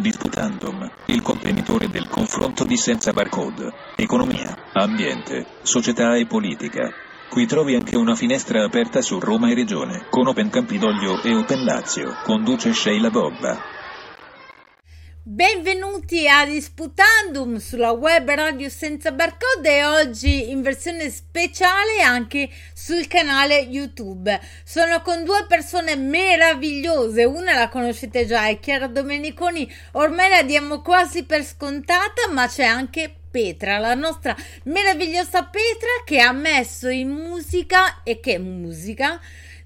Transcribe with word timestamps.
Disputandum, 0.00 0.88
il 1.06 1.22
contenitore 1.22 1.88
del 1.88 2.06
confronto 2.08 2.62
di 2.62 2.76
senza 2.76 3.12
barcode, 3.12 3.72
economia, 3.96 4.56
ambiente, 4.74 5.44
società 5.62 6.14
e 6.14 6.24
politica. 6.24 6.88
Qui 7.28 7.46
trovi 7.46 7.74
anche 7.74 7.96
una 7.96 8.14
finestra 8.14 8.62
aperta 8.62 9.02
su 9.02 9.18
Roma 9.18 9.50
e 9.50 9.54
Regione, 9.54 10.06
con 10.08 10.28
Open 10.28 10.50
Campidoglio 10.50 11.20
e 11.20 11.34
Open 11.34 11.64
Lazio, 11.64 12.14
conduce 12.22 12.72
Sheila 12.72 13.10
Bobba. 13.10 13.77
Benvenuti 15.30 16.26
a 16.26 16.46
Disputandum 16.46 17.58
sulla 17.58 17.90
web 17.90 18.30
radio 18.30 18.70
senza 18.70 19.12
barcode 19.12 19.76
e 19.76 19.84
oggi 19.84 20.48
in 20.48 20.62
versione 20.62 21.10
speciale 21.10 22.00
anche 22.00 22.48
sul 22.72 23.06
canale 23.08 23.58
YouTube. 23.58 24.40
Sono 24.64 25.02
con 25.02 25.24
due 25.24 25.44
persone 25.46 25.96
meravigliose, 25.96 27.24
una 27.24 27.54
la 27.54 27.68
conoscete 27.68 28.24
già, 28.24 28.46
è 28.46 28.58
Chiara 28.58 28.86
Domeniconi, 28.86 29.70
ormai 29.92 30.30
la 30.30 30.42
diamo 30.44 30.80
quasi 30.80 31.24
per 31.24 31.44
scontata, 31.44 32.26
ma 32.32 32.48
c'è 32.48 32.64
anche 32.64 33.14
Petra, 33.30 33.76
la 33.76 33.92
nostra 33.92 34.34
meravigliosa 34.62 35.44
Petra 35.44 35.90
che 36.06 36.20
ha 36.20 36.32
messo 36.32 36.88
in 36.88 37.10
musica 37.10 38.02
e 38.02 38.18
che 38.18 38.38
musica 38.38 39.20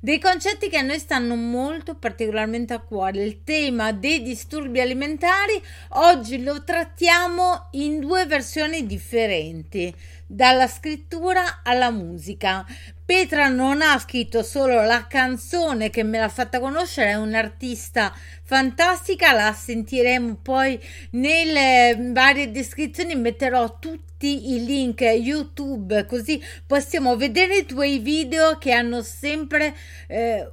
dei 0.05 0.19
concetti 0.19 0.69
che 0.69 0.79
a 0.79 0.83
noi 0.83 0.98
stanno 0.98 1.37
molto 1.37 1.95
particolarmente 1.95 2.74
a 2.74 2.80
cuore. 2.80 3.23
Il 3.23 3.45
tema 3.45 3.92
dei 3.92 4.20
disturbi 4.20 4.80
alimentari 4.80 5.62
oggi 5.91 6.42
lo 6.42 6.65
trattiamo 6.65 7.69
in 7.73 8.01
due 8.01 8.27
versioni 8.27 8.84
differenti, 8.84 9.95
dalla 10.33 10.67
scrittura 10.67 11.61
alla 11.63 11.91
musica. 11.91 12.65
Petra 13.05 13.49
non 13.49 13.83
ha 13.83 13.99
scritto 13.99 14.43
solo 14.43 14.83
la 14.83 15.07
canzone 15.07 15.91
che 15.91 16.03
me 16.03 16.19
l'ha 16.19 16.31
fatta 16.31 16.59
conoscere, 16.59 17.11
è 17.11 17.15
un'artista 17.15 18.15
fantastica, 18.43 19.33
la 19.33 19.53
sentiremo 19.53 20.39
poi 20.41 20.81
nelle 21.11 22.11
varie 22.13 22.51
descrizioni, 22.51 23.15
metterò 23.15 23.79
tutti 23.79 24.55
i 24.55 24.65
link 24.65 25.01
YouTube 25.01 26.06
così 26.06 26.41
possiamo 26.65 27.17
vedere 27.17 27.56
i 27.56 27.67
tuoi 27.67 27.99
video 27.99 28.56
che 28.56 28.71
hanno 28.71 29.03
sempre 29.03 29.75
eh, 30.06 30.49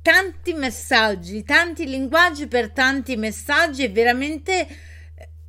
tanti 0.00 0.52
messaggi, 0.52 1.42
tanti 1.42 1.86
linguaggi 1.86 2.46
per 2.46 2.70
tanti 2.70 3.16
messaggi 3.16 3.82
e 3.82 3.88
veramente 3.88 4.66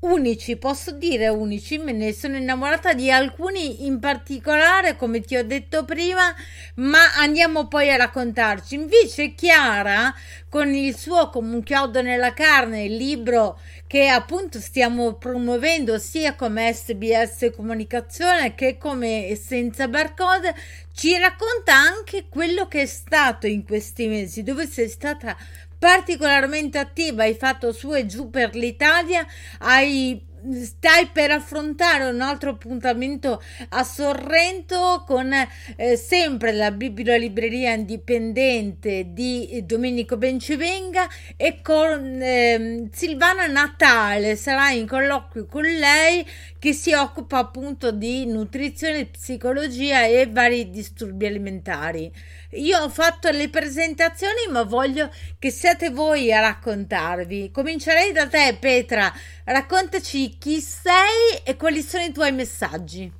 unici, 0.02 0.56
posso 0.58 0.92
dire 0.92 1.28
unici, 1.28 1.78
me 1.78 1.92
ne 1.92 2.14
sono 2.14 2.36
innamorata 2.36 2.94
di 2.94 3.12
alcuni 3.12 3.86
in 3.86 4.00
particolare, 4.00 4.96
come 4.96 5.22
ti 5.22 5.36
ho 5.36 5.44
detto 5.44 5.86
prima, 5.86 6.34
ma 6.76 7.16
andiamo 7.18 7.68
poi 7.68 7.92
a 7.92 7.98
raccontarci. 7.98 8.76
Invece 8.76 9.36
Chiara, 9.36 10.14
con 10.50 10.74
il 10.74 10.98
suo 10.98 11.30
Come 11.30 11.56
un 11.56 11.64
chiodo 11.64 12.02
nella 12.02 12.34
carne, 12.34 12.86
il 12.86 12.96
libro 12.96 13.60
che 13.86 14.08
appunto 14.08 14.60
stiamo 14.60 15.14
promuovendo 15.14 16.00
sia 16.00 16.36
come 16.36 16.74
SBS 16.74 17.52
Comunicazione 17.56 18.56
che 18.56 18.78
come 18.78 19.38
Senza 19.40 19.88
Barcode, 19.88 20.56
ci 20.94 21.18
racconta 21.18 21.76
anche 21.76 22.26
quello 22.28 22.68
che 22.68 22.82
è 22.82 22.86
stato 22.86 23.46
in 23.48 23.64
questi 23.66 24.08
mesi, 24.08 24.42
dove 24.44 24.66
sei 24.66 24.90
stata 24.90 25.38
particolarmente 25.82 26.78
attiva, 26.78 27.24
hai 27.24 27.34
fatto 27.34 27.72
su 27.72 27.92
e 27.96 28.06
giù 28.06 28.30
per 28.30 28.54
l'Italia, 28.56 29.26
hai 29.58 30.30
stai 30.64 31.08
per 31.12 31.32
affrontare 31.32 32.06
un 32.06 32.22
altro 32.22 32.52
appuntamento 32.52 33.42
a 33.70 33.84
Sorrento 33.84 35.04
con 35.08 35.32
eh, 35.32 35.96
sempre 35.96 36.52
la 36.52 36.72
bibliolibreria 36.72 37.74
indipendente 37.74 39.08
di 39.12 39.64
Domenico 39.66 40.18
Bencivenga 40.18 41.08
e 41.36 41.62
con 41.62 42.22
eh, 42.22 42.88
Silvana 42.92 43.48
Natale 43.48 44.36
sarà 44.36 44.72
in 44.72 44.88
colloquio 44.88 45.46
con 45.46 45.64
lei 45.64 46.26
che 46.58 46.74
si 46.74 46.94
occupa 46.94 47.40
appunto 47.40 47.92
di 47.92 48.26
nutrizione, 48.26 49.06
psicologia 49.06 50.06
e 50.06 50.28
vari 50.32 50.70
disturbi 50.70 51.26
alimentari. 51.26 52.12
Io 52.54 52.80
ho 52.80 52.90
fatto 52.90 53.30
le 53.30 53.50
presentazioni, 53.50 54.48
ma 54.50 54.64
voglio 54.64 55.10
che 55.40 55.52
siate 55.52 55.90
voi 55.90 56.34
a 56.34 56.42
raccontarvi. 56.42 57.50
Comincerei 57.50 58.12
da 58.12 58.28
te, 58.28 58.58
Petra. 58.60 59.12
Raccontaci 59.46 60.38
chi 60.38 60.60
sei 60.60 61.40
e 61.44 61.56
quali 61.56 61.82
sono 61.82 62.04
i 62.04 62.12
tuoi 62.12 62.34
messaggi. 62.34 63.12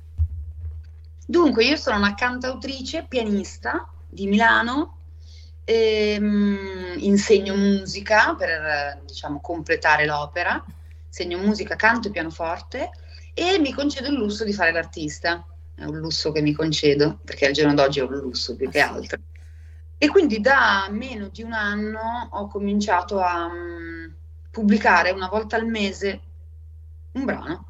Dunque, 1.26 1.64
io 1.64 1.76
sono 1.76 1.96
una 1.96 2.14
cantautrice, 2.14 3.06
pianista 3.08 3.88
di 4.06 4.26
Milano, 4.26 4.98
ehm, 5.64 6.96
insegno 6.98 7.54
musica 7.54 8.34
per 8.34 9.00
diciamo 9.06 9.40
completare 9.40 10.04
l'opera, 10.04 10.62
insegno 11.06 11.38
musica, 11.38 11.74
canto 11.74 12.08
e 12.08 12.10
pianoforte 12.10 12.90
e 13.32 13.58
mi 13.58 13.72
concedo 13.72 14.08
il 14.08 14.14
lusso 14.14 14.44
di 14.44 14.52
fare 14.52 14.72
l'artista 14.72 15.42
è 15.74 15.84
un 15.84 15.98
lusso 15.98 16.32
che 16.32 16.42
mi 16.42 16.52
concedo, 16.52 17.18
perché 17.24 17.46
al 17.46 17.52
giorno 17.52 17.74
d'oggi 17.74 18.00
è 18.00 18.02
un 18.02 18.16
lusso 18.18 18.54
più 18.56 18.68
che 18.68 18.80
altro. 18.80 19.18
E 19.98 20.08
quindi 20.08 20.40
da 20.40 20.88
meno 20.90 21.28
di 21.28 21.42
un 21.42 21.52
anno 21.52 22.28
ho 22.30 22.48
cominciato 22.48 23.20
a 23.20 23.46
um, 23.46 24.12
pubblicare 24.50 25.10
una 25.10 25.28
volta 25.28 25.56
al 25.56 25.66
mese 25.66 26.20
un 27.12 27.24
brano. 27.24 27.66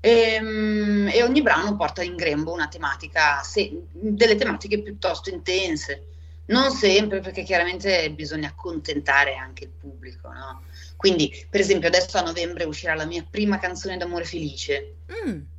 E, 0.00 0.38
um, 0.40 1.08
e, 1.10 1.22
ogni 1.22 1.42
brano 1.42 1.76
porta 1.76 2.02
in 2.02 2.14
grembo 2.14 2.52
una 2.52 2.68
tematica, 2.68 3.42
se, 3.42 3.84
delle 3.90 4.36
tematiche 4.36 4.82
piuttosto 4.82 5.30
intense. 5.30 6.08
Non 6.48 6.70
sempre, 6.70 7.20
perché 7.20 7.42
chiaramente 7.42 8.10
bisogna 8.12 8.48
accontentare 8.48 9.34
anche 9.34 9.64
il 9.64 9.70
pubblico, 9.70 10.30
no? 10.30 10.62
Quindi, 10.94 11.46
per 11.50 11.60
esempio, 11.60 11.88
adesso 11.88 12.18
a 12.18 12.22
novembre 12.22 12.64
uscirà 12.64 12.94
la 12.94 13.04
mia 13.04 13.26
prima 13.28 13.58
canzone 13.58 13.96
d'amore 13.96 14.24
felice. 14.24 14.96
Mm 15.26 15.54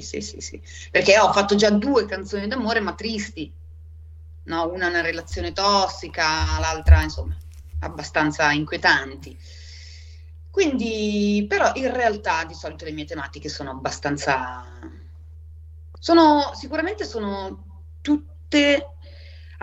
sì, 0.00 0.20
sì, 0.22 0.40
sì, 0.40 0.60
sì. 0.60 0.88
Perché 0.90 1.18
ho 1.18 1.32
fatto 1.32 1.54
già 1.54 1.70
due 1.70 2.06
canzoni 2.06 2.46
d'amore, 2.48 2.80
ma 2.80 2.94
tristi. 2.94 3.52
No, 4.44 4.68
una 4.72 4.88
una 4.88 5.00
relazione 5.02 5.52
tossica, 5.52 6.58
l'altra, 6.58 7.02
insomma, 7.02 7.36
abbastanza 7.80 8.50
inquietanti. 8.52 9.38
Quindi, 10.50 11.44
però, 11.48 11.72
in 11.74 11.92
realtà, 11.92 12.44
di 12.44 12.54
solito 12.54 12.84
le 12.84 12.92
mie 12.92 13.04
tematiche 13.04 13.48
sono 13.48 13.70
abbastanza. 13.70 14.64
Sono 15.98 16.52
sicuramente 16.54 17.04
sono 17.04 17.84
tutte 18.00 18.86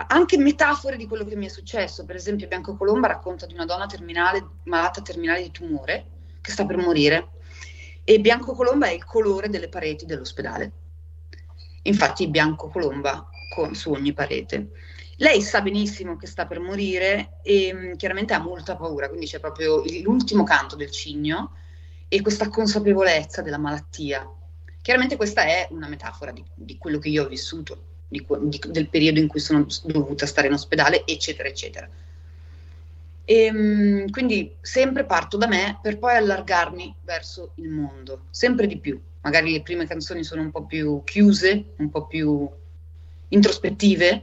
anche 0.08 0.38
metafore 0.38 0.96
di 0.96 1.06
quello 1.06 1.24
che 1.24 1.36
mi 1.36 1.46
è 1.46 1.50
successo. 1.50 2.04
Per 2.06 2.16
esempio, 2.16 2.48
Bianco 2.48 2.76
Colomba 2.76 3.06
racconta 3.08 3.44
di 3.46 3.54
una 3.54 3.66
donna 3.66 3.86
terminale, 3.86 4.46
malata 4.64 5.02
terminale 5.02 5.42
di 5.42 5.50
tumore 5.50 6.06
che 6.40 6.50
sta 6.50 6.64
per 6.64 6.78
morire 6.78 7.32
e 8.04 8.20
bianco 8.20 8.54
colomba 8.54 8.86
è 8.86 8.92
il 8.92 9.04
colore 9.04 9.48
delle 9.48 9.68
pareti 9.68 10.06
dell'ospedale. 10.06 10.72
Infatti 11.82 12.28
bianco 12.28 12.68
colomba 12.68 13.28
con, 13.54 13.74
su 13.74 13.90
ogni 13.90 14.12
parete. 14.12 14.70
Lei 15.16 15.42
sa 15.42 15.60
benissimo 15.60 16.16
che 16.16 16.26
sta 16.26 16.46
per 16.46 16.60
morire 16.60 17.40
e 17.42 17.72
mm, 17.72 17.92
chiaramente 17.94 18.32
ha 18.32 18.38
molta 18.38 18.76
paura, 18.76 19.08
quindi 19.08 19.26
c'è 19.26 19.38
proprio 19.38 19.82
l'ultimo 20.02 20.44
canto 20.44 20.76
del 20.76 20.90
cigno 20.90 21.52
e 22.08 22.22
questa 22.22 22.48
consapevolezza 22.48 23.42
della 23.42 23.58
malattia. 23.58 24.28
Chiaramente 24.80 25.16
questa 25.16 25.42
è 25.42 25.68
una 25.70 25.88
metafora 25.88 26.32
di, 26.32 26.42
di 26.54 26.78
quello 26.78 26.98
che 26.98 27.10
io 27.10 27.24
ho 27.24 27.28
vissuto, 27.28 27.84
di, 28.08 28.26
di, 28.44 28.60
del 28.68 28.88
periodo 28.88 29.20
in 29.20 29.28
cui 29.28 29.40
sono 29.40 29.66
dovuta 29.84 30.24
stare 30.24 30.46
in 30.46 30.54
ospedale, 30.54 31.04
eccetera, 31.06 31.48
eccetera. 31.48 31.88
E, 33.30 33.44
ehm, 33.44 34.10
quindi 34.10 34.56
sempre 34.60 35.04
parto 35.04 35.36
da 35.36 35.46
me 35.46 35.78
per 35.80 36.00
poi 36.00 36.16
allargarmi 36.16 36.96
verso 37.04 37.52
il 37.56 37.68
mondo, 37.68 38.24
sempre 38.30 38.66
di 38.66 38.80
più. 38.80 39.00
Magari 39.20 39.52
le 39.52 39.62
prime 39.62 39.86
canzoni 39.86 40.24
sono 40.24 40.42
un 40.42 40.50
po' 40.50 40.66
più 40.66 41.04
chiuse, 41.04 41.74
un 41.76 41.90
po' 41.90 42.08
più 42.08 42.50
introspettive, 43.28 44.22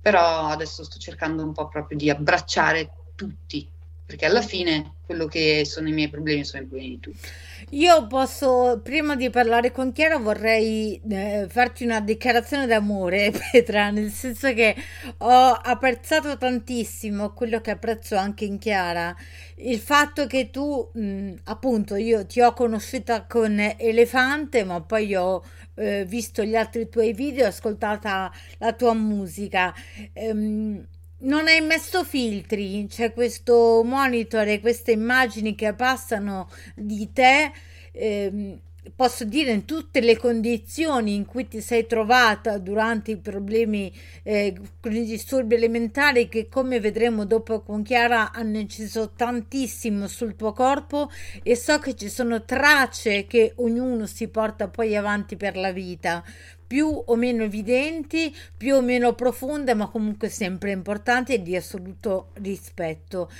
però 0.00 0.46
adesso 0.46 0.84
sto 0.84 0.98
cercando 0.98 1.42
un 1.42 1.52
po' 1.52 1.68
proprio 1.68 1.98
di 1.98 2.08
abbracciare 2.08 2.90
tutti, 3.14 3.68
perché 4.04 4.26
alla 4.26 4.42
fine 4.42 4.96
quello 5.04 5.26
che 5.26 5.64
sono 5.64 5.88
i 5.88 5.92
miei 5.92 6.08
problemi 6.10 6.44
sono 6.44 6.62
i 6.62 6.66
problemi 6.66 6.90
di 6.90 7.00
tutti. 7.00 7.30
Io 7.70 8.06
posso, 8.06 8.80
prima 8.82 9.16
di 9.16 9.30
parlare 9.30 9.70
con 9.72 9.92
Chiara, 9.92 10.18
vorrei 10.18 11.00
eh, 11.08 11.46
farti 11.48 11.84
una 11.84 12.00
dichiarazione 12.00 12.66
d'amore, 12.66 13.32
Petra, 13.52 13.90
nel 13.90 14.10
senso 14.10 14.52
che 14.54 14.74
ho 15.18 15.50
apprezzato 15.52 16.36
tantissimo 16.36 17.32
quello 17.32 17.60
che 17.60 17.70
apprezzo 17.72 18.16
anche 18.16 18.44
in 18.44 18.58
Chiara, 18.58 19.14
il 19.56 19.78
fatto 19.78 20.26
che 20.26 20.50
tu, 20.50 20.90
mh, 20.92 21.34
appunto, 21.44 21.96
io 21.96 22.26
ti 22.26 22.40
ho 22.40 22.52
conosciuta 22.52 23.24
con 23.26 23.58
Elefante, 23.58 24.64
ma 24.64 24.80
poi 24.82 25.14
ho 25.14 25.42
eh, 25.74 26.04
visto 26.06 26.44
gli 26.44 26.54
altri 26.56 26.88
tuoi 26.88 27.12
video, 27.12 27.46
ascoltata 27.46 28.32
la 28.58 28.72
tua 28.72 28.94
musica. 28.94 29.74
Ehm, 30.12 30.86
non 31.24 31.46
hai 31.46 31.60
messo 31.60 32.04
filtri, 32.04 32.86
c'è 32.88 33.12
questo 33.12 33.82
monitor 33.84 34.46
e 34.48 34.60
queste 34.60 34.92
immagini 34.92 35.54
che 35.54 35.74
passano 35.74 36.48
di 36.74 37.12
te. 37.12 37.52
Ehm, 37.92 38.58
posso 38.94 39.24
dire 39.24 39.50
in 39.50 39.64
tutte 39.64 40.00
le 40.00 40.16
condizioni 40.16 41.14
in 41.14 41.24
cui 41.24 41.48
ti 41.48 41.60
sei 41.60 41.86
trovata 41.86 42.58
durante 42.58 43.12
i 43.12 43.16
problemi 43.16 43.92
eh, 44.22 44.54
con 44.80 44.92
i 44.92 45.04
disturbi 45.04 45.54
elementari 45.54 46.28
che 46.28 46.48
come 46.48 46.80
vedremo 46.80 47.24
dopo 47.24 47.62
con 47.62 47.82
Chiara 47.82 48.32
hanno 48.32 48.58
inciso 48.58 49.12
tantissimo 49.16 50.06
sul 50.06 50.36
tuo 50.36 50.52
corpo 50.52 51.10
e 51.42 51.56
so 51.56 51.78
che 51.78 51.94
ci 51.96 52.08
sono 52.08 52.44
tracce 52.44 53.26
che 53.26 53.52
ognuno 53.56 54.06
si 54.06 54.28
porta 54.28 54.68
poi 54.68 54.94
avanti 54.94 55.36
per 55.36 55.56
la 55.56 55.72
vita 55.72 56.22
più 56.66 57.02
o 57.06 57.14
meno 57.16 57.42
evidenti, 57.42 58.34
più 58.56 58.76
o 58.76 58.80
meno 58.80 59.14
profonde, 59.14 59.74
ma 59.74 59.88
comunque 59.88 60.28
sempre 60.28 60.72
importanti 60.72 61.34
e 61.34 61.42
di 61.42 61.56
assoluto 61.56 62.30
rispetto. 62.34 63.30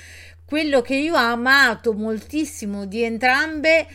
Quello 0.45 0.81
che 0.81 0.95
io 0.95 1.13
ho 1.13 1.17
amato 1.17 1.93
moltissimo 1.93 2.85
di 2.85 3.01
entrambe 3.01 3.87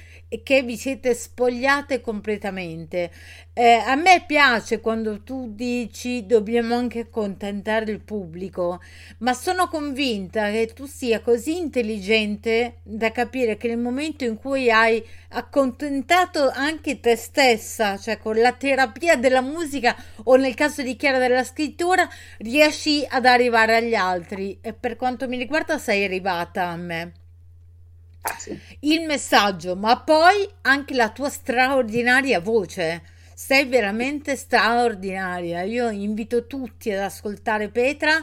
che 0.45 0.63
vi 0.63 0.77
siete 0.77 1.15
spogliate 1.15 2.01
completamente. 2.01 3.11
Eh, 3.53 3.73
a 3.73 3.97
me 3.97 4.25
piace 4.27 4.81
quando 4.81 5.23
tu 5.23 5.53
dici 5.53 6.25
dobbiamo 6.25 6.77
anche 6.77 7.01
accontentare 7.01 7.91
il 7.91 8.01
pubblico, 8.01 8.81
ma 9.19 9.35
sono 9.35 9.69
convinta 9.69 10.51
che 10.51 10.71
tu 10.73 10.87
sia 10.87 11.21
così 11.21 11.59
intelligente 11.59 12.79
da 12.85 13.11
capire 13.11 13.57
che 13.57 13.69
nel 13.69 13.79
momento 13.79 14.25
in 14.25 14.37
cui 14.37 14.71
hai 14.71 15.05
accontentato 15.31 16.49
anche 16.49 17.01
te 17.01 17.17
stessa, 17.17 17.99
cioè 17.99 18.19
con 18.19 18.37
la 18.37 18.53
terapia 18.53 19.17
della 19.17 19.43
musica 19.43 19.97
o 20.25 20.37
nel 20.37 20.55
caso 20.55 20.83
di 20.83 20.97
Chiara 20.97 21.19
della 21.19 21.45
scrittura, 21.45 22.09
riesci 22.39 23.05
ad 23.09 23.27
arrivare 23.27 23.77
agli 23.77 23.95
altri 23.95 24.59
e 24.61 24.73
per 24.73 24.97
quanto 24.97 25.29
mi 25.29 25.37
riguarda 25.37 25.77
sei 25.79 26.05
arrivata 26.05 26.69
a 26.69 26.77
me. 26.77 27.13
Sì. 28.39 28.59
Il 28.81 29.07
messaggio, 29.07 29.77
ma 29.77 30.01
poi 30.01 30.49
anche 30.63 30.95
la 30.95 31.11
tua 31.11 31.29
straordinaria 31.31 32.41
voce. 32.41 33.03
Sei 33.35 33.65
veramente 33.67 34.37
straordinaria. 34.37 35.63
Io 35.63 35.89
invito 35.89 36.47
tutti 36.47 36.91
ad 36.93 37.01
ascoltare 37.01 37.71
Petra 37.71 38.23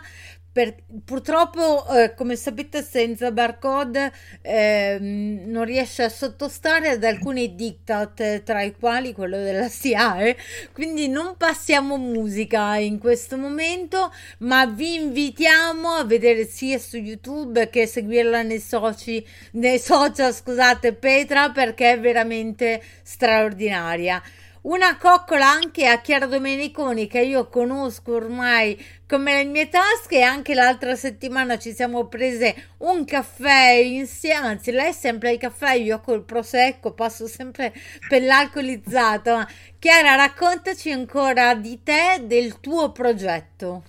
per, 0.58 0.74
purtroppo, 1.06 1.86
eh, 1.90 2.16
come 2.16 2.36
sapete, 2.36 2.82
senza 2.82 3.30
barcode 3.30 4.12
eh, 4.42 4.98
non 5.00 5.66
riesce 5.66 6.02
a 6.02 6.10
sottostare 6.10 6.90
ad 6.90 7.04
alcuni 7.04 7.54
diktat, 7.54 8.42
tra 8.42 8.64
i 8.64 8.76
quali 8.76 9.14
quello 9.14 9.38
della 9.38 9.70
SIAE. 9.70 10.36
Quindi 10.74 11.10
non 11.10 11.36
passiamo 11.38 11.98
musica 11.98 12.76
in 12.78 12.98
questo 12.98 13.38
momento, 13.38 14.12
ma 14.40 14.66
vi 14.66 14.96
invitiamo 14.96 15.90
a 15.90 16.04
vedere 16.04 16.48
sia 16.48 16.80
su 16.80 16.98
YouTube 16.98 17.70
che 17.70 17.86
seguirla 17.86 18.42
nei, 18.42 18.60
soci, 18.60 19.24
nei 19.52 19.78
social, 19.78 20.34
scusate, 20.34 20.94
Petra, 20.94 21.52
perché 21.52 21.92
è 21.92 22.00
veramente 22.00 22.82
straordinaria. 23.04 24.24
Una 24.64 24.98
coccola 24.98 25.50
anche 25.50 25.88
a 25.88 26.00
Chiara 26.02 26.26
Domeniconi 26.26 27.08
che 27.08 27.22
io 27.22 27.48
conosco 27.48 28.14
ormai 28.14 28.78
come 29.08 29.34
le 29.34 29.46
mie 29.46 29.70
tasche 29.70 30.18
e 30.18 30.22
anche 30.22 30.54
l'altra 30.54 30.96
settimana 30.96 31.58
ci 31.58 31.74
siamo 31.74 32.08
prese 32.08 32.74
un 32.80 33.06
caffè 33.06 33.72
insieme, 33.74 34.48
anzi 34.48 34.72
lei 34.72 34.94
sempre 34.94 35.30
al 35.30 35.38
caffè, 35.38 35.74
io 35.76 36.02
col 36.02 36.24
prosecco 36.24 36.94
passo 36.94 37.28
sempre 37.28 37.74
per 38.08 38.22
l'alcolizzato. 38.24 39.46
Chiara, 39.80 40.16
raccontaci 40.16 40.92
ancora 40.92 41.56
di 41.56 41.82
te, 41.84 42.22
del 42.24 42.60
tuo 42.60 42.92
progetto. 42.92 43.84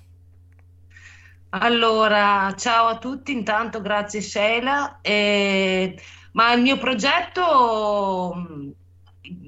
Allora, 1.51 2.55
ciao 2.57 2.87
a 2.89 2.99
tutti, 2.99 3.33
intanto 3.33 3.81
grazie 3.81 4.21
Sheila. 4.21 5.01
Eh, 5.01 5.99
ma 6.33 6.53
il 6.53 6.61
mio 6.63 6.77
progetto 6.79 8.35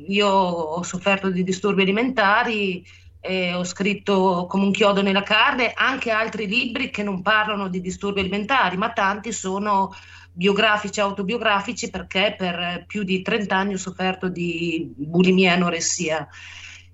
io 0.09 0.29
ho 0.29 0.83
sofferto 0.83 1.31
di 1.31 1.43
disturbi 1.43 1.83
alimentari, 1.83 2.85
eh, 3.21 3.53
ho 3.55 3.65
scritto 3.65 4.47
come 4.49 4.65
un 4.65 4.73
chiodo 4.73 5.03
nella 5.03 5.23
carne 5.23 5.73
anche 5.75 6.11
altri 6.11 6.47
libri 6.47 6.91
che 6.91 7.03
non 7.03 7.23
parlano 7.23 7.69
di 7.69 7.81
disturbi 7.81 8.21
alimentari, 8.21 8.77
ma 8.77 8.93
tanti 8.93 9.33
sono 9.33 9.95
biografici, 10.33 11.01
autobiografici, 11.01 11.91
perché 11.91 12.35
per 12.37 12.85
più 12.87 13.03
di 13.03 13.21
30 13.23 13.57
anni 13.57 13.75
ho 13.75 13.79
sofferto 13.79 14.29
di 14.29 14.91
bulimia 14.97 15.51
e 15.51 15.55
anoressia. 15.55 16.29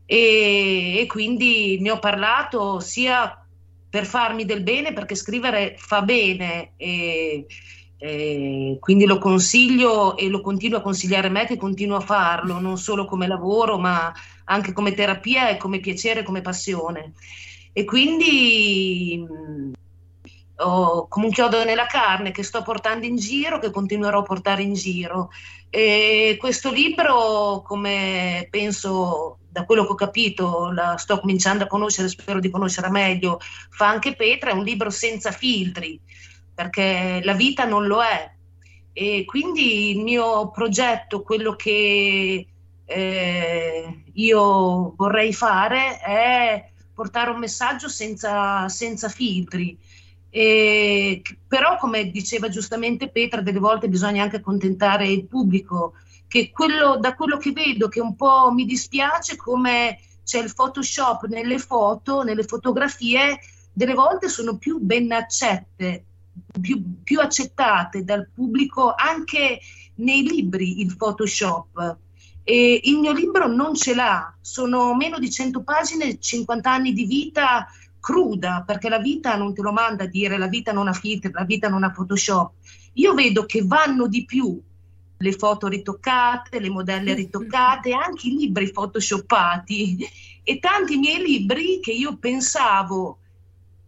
E, 0.04 0.98
e 1.00 1.06
quindi 1.06 1.78
ne 1.80 1.90
ho 1.90 1.98
parlato 1.98 2.80
sia 2.80 3.40
per 3.88 4.04
farmi 4.04 4.44
del 4.44 4.62
bene, 4.62 4.92
perché 4.92 5.14
scrivere 5.14 5.74
fa 5.78 6.02
bene. 6.02 6.72
E, 6.76 7.46
eh, 7.98 8.76
quindi 8.80 9.06
lo 9.06 9.18
consiglio 9.18 10.16
e 10.16 10.28
lo 10.28 10.40
continuo 10.40 10.78
a 10.78 10.82
consigliare 10.82 11.28
a 11.28 11.30
me 11.30 11.46
che 11.46 11.56
continuo 11.56 11.96
a 11.96 12.00
farlo, 12.00 12.58
non 12.58 12.76
solo 12.78 13.06
come 13.06 13.26
lavoro, 13.26 13.78
ma 13.78 14.12
anche 14.44 14.72
come 14.72 14.92
terapia 14.94 15.48
e 15.48 15.56
come 15.56 15.80
piacere, 15.80 16.22
come 16.22 16.42
passione. 16.42 17.14
E 17.72 17.84
quindi 17.84 19.24
mh, 19.26 19.72
ho 20.56 21.06
come 21.08 21.26
un 21.26 21.32
chiodo 21.32 21.64
nella 21.64 21.86
carne 21.86 22.32
che 22.32 22.42
sto 22.42 22.62
portando 22.62 23.06
in 23.06 23.16
giro, 23.16 23.58
che 23.58 23.70
continuerò 23.70 24.20
a 24.20 24.22
portare 24.22 24.62
in 24.62 24.74
giro. 24.74 25.30
E 25.70 26.36
questo 26.38 26.70
libro, 26.70 27.62
come 27.64 28.46
penso 28.50 29.38
da 29.48 29.64
quello 29.64 29.84
che 29.86 29.92
ho 29.92 29.94
capito, 29.94 30.70
la 30.70 30.96
sto 30.98 31.18
cominciando 31.18 31.64
a 31.64 31.66
conoscere, 31.66 32.08
spero 32.08 32.40
di 32.40 32.50
conoscere 32.50 32.90
meglio, 32.90 33.40
fa 33.70 33.88
anche 33.88 34.14
Petra, 34.14 34.50
è 34.50 34.54
un 34.54 34.64
libro 34.64 34.90
senza 34.90 35.32
filtri 35.32 35.98
perché 36.56 37.20
la 37.22 37.34
vita 37.34 37.66
non 37.66 37.86
lo 37.86 38.02
è. 38.02 38.32
E 38.94 39.26
quindi 39.26 39.90
il 39.90 40.00
mio 40.00 40.50
progetto, 40.50 41.22
quello 41.22 41.54
che 41.54 42.46
eh, 42.86 44.02
io 44.10 44.94
vorrei 44.96 45.34
fare 45.34 45.98
è 45.98 46.70
portare 46.94 47.30
un 47.30 47.38
messaggio 47.38 47.90
senza, 47.90 48.70
senza 48.70 49.10
filtri. 49.10 49.78
E, 50.30 51.20
però, 51.46 51.76
come 51.76 52.10
diceva 52.10 52.48
giustamente 52.48 53.10
Petra, 53.10 53.42
delle 53.42 53.58
volte 53.58 53.90
bisogna 53.90 54.22
anche 54.22 54.36
accontentare 54.36 55.06
il 55.06 55.26
pubblico, 55.26 55.92
che 56.26 56.50
quello, 56.50 56.96
da 56.96 57.14
quello 57.14 57.36
che 57.36 57.52
vedo 57.52 57.88
che 57.88 58.00
un 58.00 58.16
po' 58.16 58.50
mi 58.50 58.64
dispiace 58.64 59.36
come 59.36 59.98
c'è 60.24 60.42
il 60.42 60.54
Photoshop 60.54 61.26
nelle 61.26 61.58
foto, 61.58 62.22
nelle 62.22 62.44
fotografie, 62.44 63.38
delle 63.74 63.92
volte 63.92 64.30
sono 64.30 64.56
più 64.56 64.78
ben 64.78 65.12
accette 65.12 66.05
più, 66.60 67.02
più 67.02 67.20
accettate 67.20 68.04
dal 68.04 68.28
pubblico 68.32 68.94
anche 68.94 69.60
nei 69.96 70.22
libri 70.22 70.80
il 70.80 70.96
Photoshop. 70.96 71.98
E 72.42 72.80
il 72.84 72.98
mio 72.98 73.12
libro 73.12 73.48
non 73.48 73.74
ce 73.74 73.94
l'ha, 73.94 74.32
sono 74.40 74.94
meno 74.94 75.18
di 75.18 75.30
100 75.30 75.62
pagine, 75.62 76.18
50 76.18 76.70
anni 76.70 76.92
di 76.92 77.04
vita 77.04 77.66
cruda, 77.98 78.62
perché 78.64 78.88
la 78.88 79.00
vita 79.00 79.36
non 79.36 79.52
te 79.52 79.62
lo 79.62 79.72
manda 79.72 80.04
a 80.04 80.06
dire, 80.06 80.38
la 80.38 80.46
vita 80.46 80.70
non 80.70 80.86
ha 80.86 80.92
filtri, 80.92 81.32
la 81.32 81.44
vita 81.44 81.68
non 81.68 81.82
ha 81.82 81.90
Photoshop. 81.90 82.52
Io 82.94 83.14
vedo 83.14 83.46
che 83.46 83.62
vanno 83.64 84.06
di 84.06 84.24
più 84.24 84.62
le 85.18 85.32
foto 85.32 85.68
ritoccate, 85.68 86.60
le 86.60 86.68
modelle 86.68 87.14
ritoccate, 87.14 87.92
anche 87.92 88.28
i 88.28 88.36
libri 88.36 88.70
photoshoppati 88.70 90.06
e 90.42 90.58
tanti 90.58 90.96
miei 90.96 91.22
libri 91.22 91.80
che 91.80 91.92
io 91.92 92.16
pensavo 92.16 93.18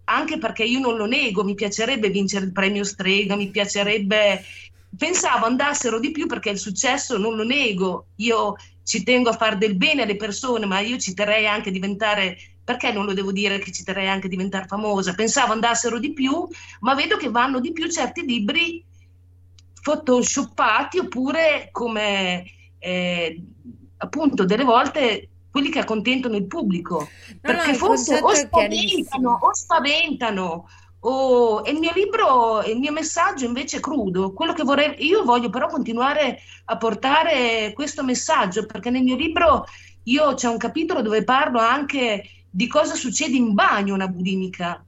anche 0.09 0.38
perché 0.38 0.65
io 0.65 0.81
non 0.81 0.97
lo 0.97 1.05
nego, 1.05 1.45
mi 1.45 1.55
piacerebbe 1.55 2.09
vincere 2.09 2.47
il 2.47 2.53
premio 2.53 2.83
Strega, 2.83 3.37
mi 3.37 3.49
piacerebbe, 3.49 4.43
pensavo 4.97 5.45
andassero 5.45 6.00
di 6.00 6.11
più 6.11 6.27
perché 6.27 6.50
il 6.50 6.59
successo 6.59 7.19
non 7.19 7.37
lo 7.37 7.45
nego, 7.45 8.07
io 8.17 8.57
ci 8.83 9.03
tengo 9.03 9.29
a 9.29 9.37
fare 9.37 9.59
del 9.59 9.77
bene 9.77 10.03
alle 10.03 10.17
persone, 10.17 10.65
ma 10.65 10.81
io 10.81 10.97
ci 10.97 11.12
terrei 11.12 11.47
anche 11.47 11.69
a 11.69 11.73
diventare, 11.73 12.38
perché 12.65 12.91
non 12.91 13.05
lo 13.05 13.12
devo 13.12 13.33
dire 13.33 13.59
che 13.59 13.71
ci 13.71 13.85
terrei 13.85 14.09
anche 14.09 14.27
a 14.27 14.31
diventare 14.31 14.67
famosa, 14.67 15.15
pensavo 15.15 15.53
andassero 15.53 15.99
di 15.99 16.15
più, 16.15 16.49
ma 16.81 16.95
vedo 16.95 17.19
che 17.19 17.29
vanno 17.29 17.61
di 17.61 17.73
più 17.73 17.87
certi 17.91 18.25
libri 18.25 18.83
photoshoppati 19.83 20.99
oppure 20.99 21.69
come 21.71 22.45
eh, 22.79 23.43
appunto 23.99 24.45
delle 24.45 24.65
volte 24.65 25.29
quelli 25.59 25.71
che 25.73 25.81
accontentano 25.81 26.37
il 26.37 26.47
pubblico, 26.47 27.00
no, 27.00 27.38
perché 27.41 27.73
no, 27.73 27.77
forse 27.77 28.21
o 28.21 28.33
spaventano, 28.33 29.38
o 29.43 29.53
spaventano, 29.53 30.69
o... 31.00 31.65
e 31.65 31.73
il 31.73 31.81
mio 31.81 31.91
libro, 31.97 32.62
il 32.62 32.79
mio 32.79 32.93
messaggio 32.93 33.45
invece 33.45 33.79
è 33.79 33.81
crudo, 33.81 34.33
quello 34.33 34.53
che 34.53 34.62
vorrei, 34.62 35.05
io 35.05 35.25
voglio 35.25 35.50
però 35.50 35.67
continuare 35.67 36.38
a 36.67 36.77
portare 36.77 37.73
questo 37.75 38.05
messaggio, 38.05 38.67
perché 38.67 38.91
nel 38.91 39.03
mio 39.03 39.17
libro 39.17 39.67
io 40.05 40.35
c'è 40.35 40.47
un 40.47 40.59
capitolo 40.59 41.03
dove 41.03 41.25
parlo 41.25 41.59
anche 41.59 42.23
di 42.49 42.69
cosa 42.69 42.95
succede 42.95 43.37
in 43.37 43.53
bagno 43.53 43.95
una 43.95 44.07
bulimica, 44.07 44.85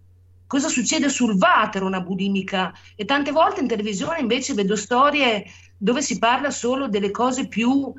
cosa 0.47 0.69
succede 0.69 1.09
sul 1.09 1.37
water 1.37 1.83
una 1.83 2.01
bulimica 2.01 2.73
e 2.95 3.05
tante 3.05 3.33
volte 3.33 3.61
in 3.61 3.67
televisione 3.67 4.21
invece 4.21 4.55
vedo 4.55 4.77
storie 4.77 5.45
dove 5.77 6.01
si 6.01 6.19
parla 6.19 6.51
solo 6.51 6.89
delle 6.89 7.11
cose 7.11 7.49
più 7.49 7.93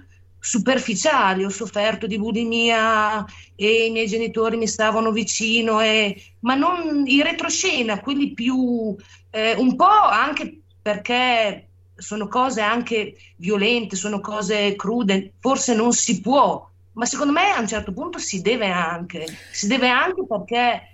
superficiali, 0.44 1.46
ho 1.46 1.50
sofferto 1.50 2.08
di 2.08 2.18
bulimia 2.18 3.24
e 3.56 3.86
i 3.86 3.92
miei 3.92 4.08
genitori 4.08 4.58
mi 4.58 4.68
stavano 4.68 5.12
vicino, 5.12 5.80
e, 5.82 6.20
ma 6.40 6.56
non 6.56 7.04
in 7.06 7.22
retroscena, 7.22 8.02
quelli 8.02 8.34
più 8.34 8.96
eh, 9.30 9.54
un 9.54 9.76
po' 9.76 9.86
anche 9.86 10.62
perché 10.82 11.68
sono 11.96 12.28
cose 12.28 12.62
anche 12.62 13.16
violente, 13.36 13.96
sono 13.96 14.20
cose 14.20 14.76
crude, 14.76 15.34
forse 15.40 15.76
non 15.76 15.94
si 15.94 16.20
può, 16.22 16.68
ma 16.94 17.06
secondo 17.06 17.34
me 17.34 17.52
a 17.52 17.60
un 17.60 17.68
certo 17.68 17.94
punto 17.94 18.18
si 18.18 18.42
deve 18.42 18.66
anche, 18.72 19.26
si 19.52 19.68
deve 19.68 19.90
anche 19.90 20.26
perché 20.28 20.88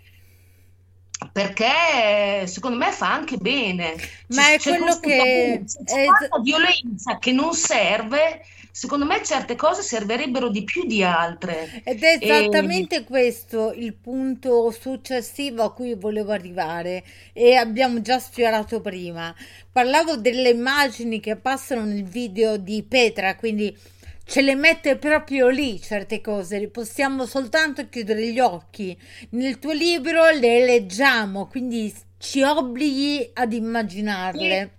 perché 1.31 2.45
secondo 2.45 2.77
me 2.77 2.91
fa 2.91 3.11
anche 3.11 3.37
bene. 3.37 3.95
Ma 4.27 4.53
è 4.53 4.59
quello 4.59 4.99
che 4.99 5.63
è 5.83 6.41
violenza 6.43 7.17
che 7.17 7.31
non 7.31 7.53
serve, 7.53 8.43
secondo 8.77 9.05
me 9.05 9.23
certe 9.23 9.55
cose 9.55 9.81
servirebbero 9.81 10.49
di 10.49 10.63
più 10.63 10.85
di 10.85 11.01
altre. 11.01 11.81
Ed 11.83 12.03
è 12.03 12.19
esattamente 12.21 12.97
e... 12.97 13.03
questo 13.05 13.73
il 13.73 13.95
punto 13.95 14.69
successivo 14.69 15.63
a 15.63 15.73
cui 15.73 15.95
volevo 15.95 16.31
arrivare 16.31 17.03
e 17.33 17.55
abbiamo 17.55 18.01
già 18.01 18.19
sfiorato 18.19 18.79
prima. 18.79 19.33
Parlavo 19.71 20.17
delle 20.17 20.49
immagini 20.49 21.19
che 21.19 21.37
passano 21.37 21.85
nel 21.85 22.03
video 22.03 22.57
di 22.57 22.85
Petra, 22.87 23.35
quindi 23.35 23.75
ce 24.23 24.41
le 24.41 24.53
mette 24.53 24.97
proprio 24.97 25.47
lì 25.47 25.81
certe 25.81 26.21
cose, 26.21 26.67
possiamo 26.67 27.25
soltanto 27.25 27.89
chiudere 27.89 28.31
gli 28.31 28.39
occhi. 28.39 28.95
Nel 29.31 29.57
tuo 29.57 29.71
libro 29.71 30.29
le 30.29 30.63
leggiamo, 30.63 31.47
quindi 31.47 31.91
ci 32.19 32.43
obblighi 32.43 33.31
ad 33.33 33.53
immaginarle. 33.53 34.76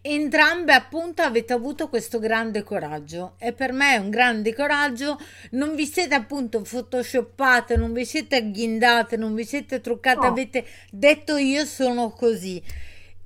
Entrambe 0.00 0.72
appunto 0.72 1.22
avete 1.22 1.52
avuto 1.52 1.88
questo 1.88 2.18
grande 2.18 2.62
coraggio 2.62 3.34
e 3.38 3.52
per 3.52 3.72
me 3.72 3.94
è 3.94 3.98
un 3.98 4.10
grande 4.10 4.54
coraggio, 4.54 5.18
non 5.50 5.74
vi 5.74 5.86
siete 5.86 6.14
appunto 6.14 6.62
photoshoppate, 6.62 7.76
non 7.76 7.92
vi 7.92 8.04
siete 8.04 8.36
agghindate, 8.36 9.16
non 9.16 9.34
vi 9.34 9.44
siete 9.44 9.80
truccate, 9.80 10.26
no. 10.26 10.26
avete 10.26 10.66
detto 10.90 11.36
io 11.36 11.64
sono 11.64 12.10
così. 12.10 12.62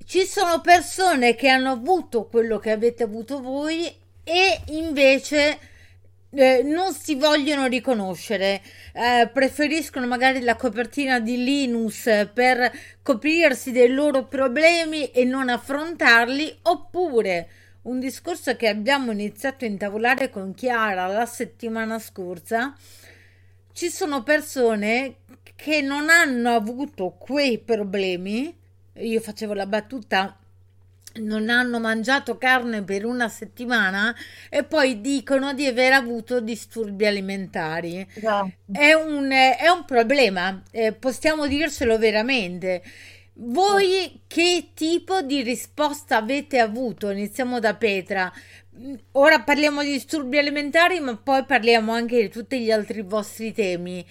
Ci 0.05 0.25
sono 0.25 0.61
persone 0.61 1.35
che 1.35 1.47
hanno 1.47 1.71
avuto 1.71 2.27
quello 2.27 2.59
che 2.59 2.71
avete 2.71 3.03
avuto 3.03 3.41
voi 3.41 3.89
e 4.23 4.61
invece 4.67 5.57
eh, 6.33 6.63
non 6.63 6.93
si 6.93 7.15
vogliono 7.15 7.67
riconoscere, 7.67 8.61
eh, 8.93 9.29
preferiscono 9.31 10.07
magari 10.07 10.41
la 10.41 10.55
copertina 10.55 11.19
di 11.19 11.43
Linus 11.43 12.29
per 12.33 12.71
coprirsi 13.01 13.71
dei 13.71 13.89
loro 13.89 14.25
problemi 14.25 15.11
e 15.11 15.25
non 15.25 15.49
affrontarli, 15.49 16.59
oppure 16.63 17.49
un 17.83 17.99
discorso 17.99 18.55
che 18.55 18.67
abbiamo 18.67 19.11
iniziato 19.11 19.65
a 19.65 19.67
intavolare 19.67 20.29
con 20.29 20.53
Chiara 20.53 21.07
la 21.07 21.25
settimana 21.25 21.99
scorsa. 21.99 22.75
Ci 23.73 23.89
sono 23.89 24.23
persone 24.23 25.17
che 25.55 25.81
non 25.81 26.09
hanno 26.09 26.55
avuto 26.55 27.15
quei 27.17 27.57
problemi. 27.57 28.55
Io 28.95 29.19
facevo 29.19 29.53
la 29.53 29.65
battuta 29.65 30.40
non 31.15 31.49
hanno 31.49 31.79
mangiato 31.79 32.37
carne 32.37 32.83
per 32.83 33.05
una 33.05 33.27
settimana 33.27 34.15
e 34.49 34.63
poi 34.63 35.01
dicono 35.01 35.53
di 35.53 35.65
aver 35.65 35.93
avuto 35.93 36.39
disturbi 36.39 37.05
alimentari. 37.05 38.07
Esatto. 38.13 38.51
È, 38.71 38.93
un, 38.93 39.29
è, 39.31 39.67
un, 39.67 39.85
problema, 39.85 40.61
eh, 40.71 40.93
possiamo 40.93 41.47
dirselo 41.47 41.97
veramente. 41.97 42.81
Voi 43.33 44.21
che 44.27 44.69
tipo 44.73 45.21
di 45.21 45.41
risposta 45.41 46.17
avete 46.17 46.59
avuto? 46.59 47.09
Iniziamo 47.09 47.59
da 47.59 47.75
Petra. 47.75 48.31
Ora 49.13 49.41
parliamo 49.41 49.83
di 49.83 49.91
disturbi 49.91 50.37
alimentari, 50.37 50.99
ma 50.99 51.15
poi 51.17 51.43
parliamo 51.43 51.91
anche 51.91 52.21
di 52.21 52.29
tutti 52.29 52.59
gli 52.59 52.71
altri 52.71 53.01
vostri 53.01 53.51
temi 53.51 54.05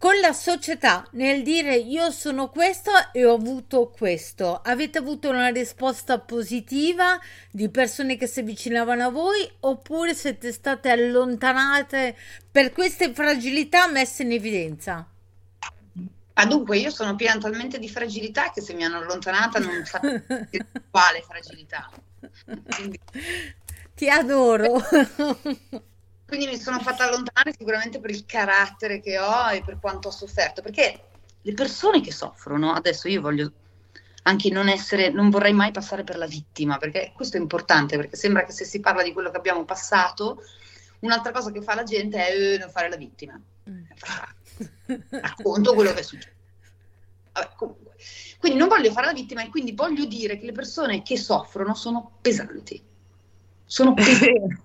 con 0.00 0.18
la 0.18 0.32
società 0.32 1.06
nel 1.12 1.42
dire 1.42 1.76
io 1.76 2.10
sono 2.10 2.48
questo 2.48 2.90
e 3.12 3.26
ho 3.26 3.34
avuto 3.34 3.90
questo 3.90 4.58
avete 4.64 4.96
avuto 4.96 5.28
una 5.28 5.48
risposta 5.48 6.18
positiva 6.18 7.20
di 7.50 7.68
persone 7.68 8.16
che 8.16 8.26
si 8.26 8.40
avvicinavano 8.40 9.04
a 9.04 9.10
voi 9.10 9.46
oppure 9.60 10.14
siete 10.14 10.52
state 10.52 10.88
allontanate 10.88 12.16
per 12.50 12.72
queste 12.72 13.12
fragilità 13.12 13.88
messe 13.88 14.22
in 14.22 14.32
evidenza 14.32 15.06
Ah, 16.32 16.46
dunque, 16.46 16.78
io 16.78 16.88
sono 16.88 17.16
piena 17.16 17.38
talmente 17.38 17.78
di 17.78 17.90
fragilità 17.90 18.50
che 18.50 18.62
se 18.62 18.72
mi 18.72 18.82
hanno 18.82 18.96
allontanata 18.96 19.58
non 19.58 19.84
so 19.84 19.98
quale 20.90 21.20
fragilità. 21.20 21.90
Quindi... 22.74 22.98
Ti 23.94 24.08
adoro. 24.08 24.80
Quindi 26.30 26.46
mi 26.46 26.60
sono 26.60 26.78
fatta 26.78 27.08
allontanare 27.08 27.52
sicuramente 27.58 27.98
per 27.98 28.10
il 28.10 28.24
carattere 28.24 29.00
che 29.00 29.18
ho 29.18 29.50
e 29.50 29.64
per 29.64 29.80
quanto 29.80 30.06
ho 30.06 30.10
sofferto, 30.12 30.62
perché 30.62 31.06
le 31.42 31.54
persone 31.54 32.00
che 32.00 32.12
soffrono, 32.12 32.72
adesso 32.72 33.08
io 33.08 33.20
voglio 33.20 33.50
anche 34.22 34.48
non 34.48 34.68
essere, 34.68 35.10
non 35.10 35.28
vorrei 35.28 35.52
mai 35.52 35.72
passare 35.72 36.04
per 36.04 36.16
la 36.16 36.28
vittima, 36.28 36.78
perché 36.78 37.10
questo 37.16 37.36
è 37.36 37.40
importante, 37.40 37.96
perché 37.96 38.14
sembra 38.14 38.44
che 38.44 38.52
se 38.52 38.64
si 38.64 38.78
parla 38.78 39.02
di 39.02 39.12
quello 39.12 39.32
che 39.32 39.38
abbiamo 39.38 39.64
passato, 39.64 40.44
un'altra 41.00 41.32
cosa 41.32 41.50
che 41.50 41.62
fa 41.62 41.74
la 41.74 41.82
gente 41.82 42.24
è 42.24 42.54
eh, 42.54 42.58
non 42.58 42.70
fare 42.70 42.88
la 42.88 42.96
vittima. 42.96 43.40
Mm. 43.68 43.82
Racconto 45.10 45.74
quello 45.74 45.92
che 45.92 45.98
è 45.98 46.04
successo. 46.04 46.36
Vabbè, 47.32 47.50
comunque. 47.56 47.96
Quindi 48.38 48.56
non 48.56 48.68
voglio 48.68 48.92
fare 48.92 49.06
la 49.06 49.12
vittima 49.12 49.42
e 49.42 49.48
quindi 49.48 49.72
voglio 49.72 50.04
dire 50.04 50.38
che 50.38 50.46
le 50.46 50.52
persone 50.52 51.02
che 51.02 51.18
soffrono 51.18 51.74
sono 51.74 52.18
pesanti. 52.20 52.80
Sono 53.64 53.94
pesanti. 53.98 54.62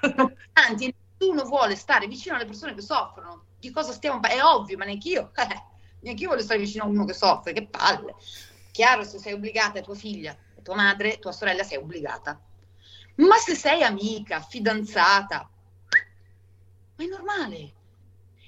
pesanti 0.00 1.00
nessuno 1.22 1.44
vuole 1.44 1.76
stare 1.76 2.08
vicino 2.08 2.34
alle 2.34 2.44
persone 2.44 2.74
che 2.74 2.82
soffrono. 2.82 3.44
Di 3.60 3.70
cosa 3.70 3.92
stiamo 3.92 4.18
parlando? 4.18 4.44
È 4.44 4.48
ovvio, 4.48 4.76
ma 4.76 4.84
neanche 4.84 5.08
io. 5.08 5.30
Eh, 6.02 6.08
neanche 6.08 6.24
io 6.24 6.30
voglio 6.30 6.42
stare 6.42 6.58
vicino 6.58 6.82
a 6.82 6.88
uno 6.88 7.04
che 7.04 7.12
soffre, 7.12 7.52
che 7.52 7.68
palle. 7.68 8.16
Chiaro, 8.72 9.04
se 9.04 9.18
sei 9.18 9.34
obbligata 9.34 9.78
a 9.78 9.82
tua 9.82 9.94
figlia, 9.94 10.32
a 10.32 10.60
tua 10.60 10.74
madre, 10.74 11.20
tua 11.20 11.30
sorella, 11.30 11.62
sei 11.62 11.78
obbligata. 11.78 12.40
Ma 13.16 13.36
se 13.36 13.54
sei 13.54 13.84
amica, 13.84 14.40
fidanzata, 14.40 15.48
ma 16.96 17.04
è 17.04 17.06
normale. 17.06 17.72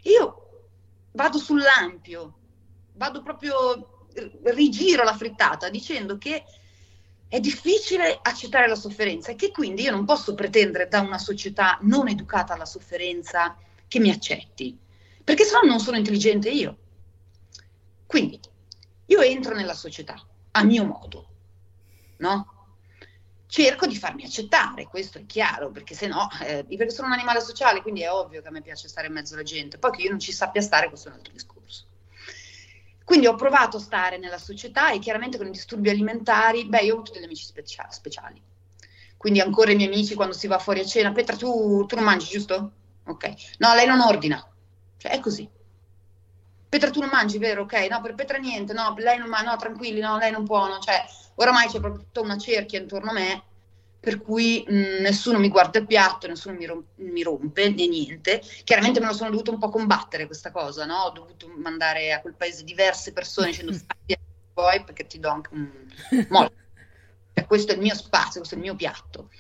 Io 0.03 0.67
vado 1.13 1.39
sull'ampio, 1.39 2.35
vado 2.95 3.23
proprio, 3.23 4.09
rigiro 4.43 5.05
la 5.05 5.15
frittata 5.15 5.69
dicendo 5.69 6.19
che 6.19 6.45
è 7.29 7.41
difficile 7.41 8.19
accettare 8.23 8.69
la 8.69 8.75
sofferenza 8.75 9.33
e 9.33 9.35
che 9.35 9.51
quindi 9.51 9.83
io 9.83 9.91
non 9.91 10.05
posso 10.05 10.35
pretendere 10.35 10.89
da 10.89 11.01
una 11.01 11.19
società 11.19 11.79
non 11.83 12.09
educata 12.09 12.55
alla 12.55 12.67
sofferenza 12.67 13.57
che 13.89 13.99
mi 13.99 14.11
accetti, 14.11 14.79
perché 15.23 15.45
sennò 15.45 15.63
non 15.63 15.81
sono 15.81 15.97
intelligente 15.97 16.51
io. 16.51 16.79
Quindi 18.07 18.41
io 19.07 19.21
entro 19.21 19.55
nella 19.55 19.75
società 19.75 20.21
a 20.53 20.65
mio 20.65 20.85
modo, 20.85 21.29
no? 22.19 22.53
Cerco 23.47 23.87
di 23.87 23.97
farmi 23.97 24.25
accettare, 24.25 24.87
questo 24.87 25.19
è 25.19 25.27
chiaro, 25.27 25.71
perché 25.71 25.95
se 25.95 26.07
no, 26.07 26.29
eh, 26.43 26.65
perché 26.65 26.91
sono 26.91 27.09
un 27.09 27.15
animale 27.15 27.41
sociale, 27.41 27.83
quindi 27.83 28.03
è 28.03 28.11
ovvio 28.11 28.43
che 28.43 28.49
a 28.49 28.51
me 28.51 28.63
piace 28.63 28.89
stare 28.89 29.07
in 29.07 29.13
mezzo 29.13 29.35
alla 29.35 29.43
gente, 29.43 29.79
poi 29.79 29.93
che 29.93 30.03
io 30.03 30.11
non 30.11 30.19
ci 30.19 30.33
sappia 30.33 30.61
stare, 30.61 30.89
questo 30.89 31.09
è 31.09 31.11
un 31.13 31.19
altro 31.19 31.33
discorso. 31.33 31.87
Quindi 33.05 33.27
ho 33.27 33.35
provato 33.35 33.77
a 33.77 33.81
stare 33.81 34.19
nella 34.19 34.39
società 34.39 34.91
e 34.91 34.99
chiaramente 34.99 35.37
con 35.37 35.47
i 35.47 35.51
disturbi 35.51 35.91
alimentari, 35.91 36.67
beh, 36.67 36.81
io 36.81 36.93
ho 36.93 36.97
avuto 36.97 37.13
degli 37.13 37.25
amici 37.25 37.45
specia- 37.45 37.91
speciali. 37.91 38.43
Quindi 39.17 39.41
ancora 39.41 39.73
i 39.73 39.77
miei 39.77 39.89
amici 39.89 40.15
quando 40.15 40.35
si 40.35 40.47
va 40.47 40.59
fuori 40.59 40.81
a 40.81 40.85
cena, 40.85 41.13
Petra, 41.13 41.37
tu, 41.37 41.85
tu 41.87 41.95
non 41.97 42.05
mangi, 42.05 42.27
giusto? 42.27 42.73
Ok. 43.07 43.35
No, 43.59 43.75
lei 43.75 43.87
non 43.87 44.01
ordina. 44.01 44.43
Cioè, 44.97 45.13
è 45.13 45.21
così. 45.21 45.49
Petra, 46.69 46.91
tu 46.91 47.01
non 47.01 47.09
mangi, 47.13 47.39
vero? 47.39 47.63
Ok. 47.63 47.75
No, 47.89 48.01
per 48.01 48.15
Petra 48.15 48.39
niente. 48.39 48.73
No, 48.73 48.95
lei 48.99 49.19
non 49.19 49.29
mangia. 49.29 49.51
No, 49.53 49.57
tranquilli, 49.57 50.01
no, 50.01 50.17
lei 50.19 50.31
non 50.33 50.45
può. 50.45 50.67
No. 50.67 50.79
Cioè, 50.79 51.05
oramai 51.37 51.69
c'è 51.69 51.81
proprio 51.81 52.03
tutta 52.03 52.21
una 52.21 52.37
cerchia 52.39 52.81
intorno 52.81 53.11
a 53.11 53.13
me 53.15 53.43
per 54.05 54.21
cui 54.21 54.63
mh, 54.69 55.01
nessuno 55.01 55.39
mi 55.39 55.49
guarda 55.49 55.79
il 55.79 55.87
piatto, 55.87 56.29
nessuno 56.29 56.55
mi, 56.55 56.67
rom- 56.67 56.85
mi, 56.97 57.23
rompe 57.23 57.71
né 57.71 57.87
niente. 57.87 58.43
Chiaramente 58.63 59.01
me 59.01 59.07
lo 59.07 59.15
sono 59.15 59.31
dovuto 59.31 59.51
un 59.51 59.59
po' 59.59 59.71
combattere 59.71 60.27
questa 60.27 60.51
cosa, 60.51 60.85
no? 60.85 61.05
Ho 61.05 61.11
dovuto 61.11 61.49
mandare 61.57 62.13
a 62.13 62.21
quel 62.21 62.35
paese 62.35 62.65
diverse 62.65 63.15
persone 63.15 63.49
dicendo 63.49 63.73
stai 63.75 64.17
poi 64.53 64.85
perché 64.85 65.07
ti 65.07 65.19
do 65.19 65.31
anche 65.31 65.49
un 65.55 65.71
molto. 66.29 66.53
Cioè, 67.33 67.47
questo 67.47 67.73
è 67.73 67.75
il 67.75 67.81
mio 67.81 67.95
spazio, 67.95 68.41
questo 68.41 68.55
è 68.55 68.59
il 68.59 68.65
mio 68.65 68.77
piatto. 68.77 69.31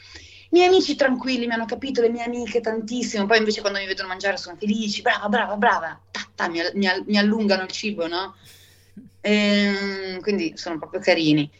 I 0.45 0.57
miei 0.57 0.69
amici 0.69 0.95
tranquilli 0.97 1.47
mi 1.47 1.53
hanno 1.53 1.67
capito, 1.67 2.01
le 2.01 2.09
mie 2.09 2.25
amiche 2.25 2.61
tantissimo, 2.61 3.27
poi 3.27 3.39
invece 3.39 3.61
quando 3.61 3.79
mi 3.79 3.87
vedono 3.87 4.09
mangiare 4.09 4.39
sono 4.39 4.57
felici, 4.57 5.03
brava, 5.03 5.29
brava, 5.29 5.57
brava, 5.57 6.01
ta, 6.35 6.49
mi, 6.49 6.61
mi, 6.75 6.89
mi, 7.07 7.19
allungano 7.19 7.63
il 7.65 7.71
cibo, 7.71 8.09
no? 8.09 8.35
Ehm, 9.21 10.21
quindi 10.21 10.57
sono 10.57 10.79
proprio 10.79 11.01
carini. 11.01 11.51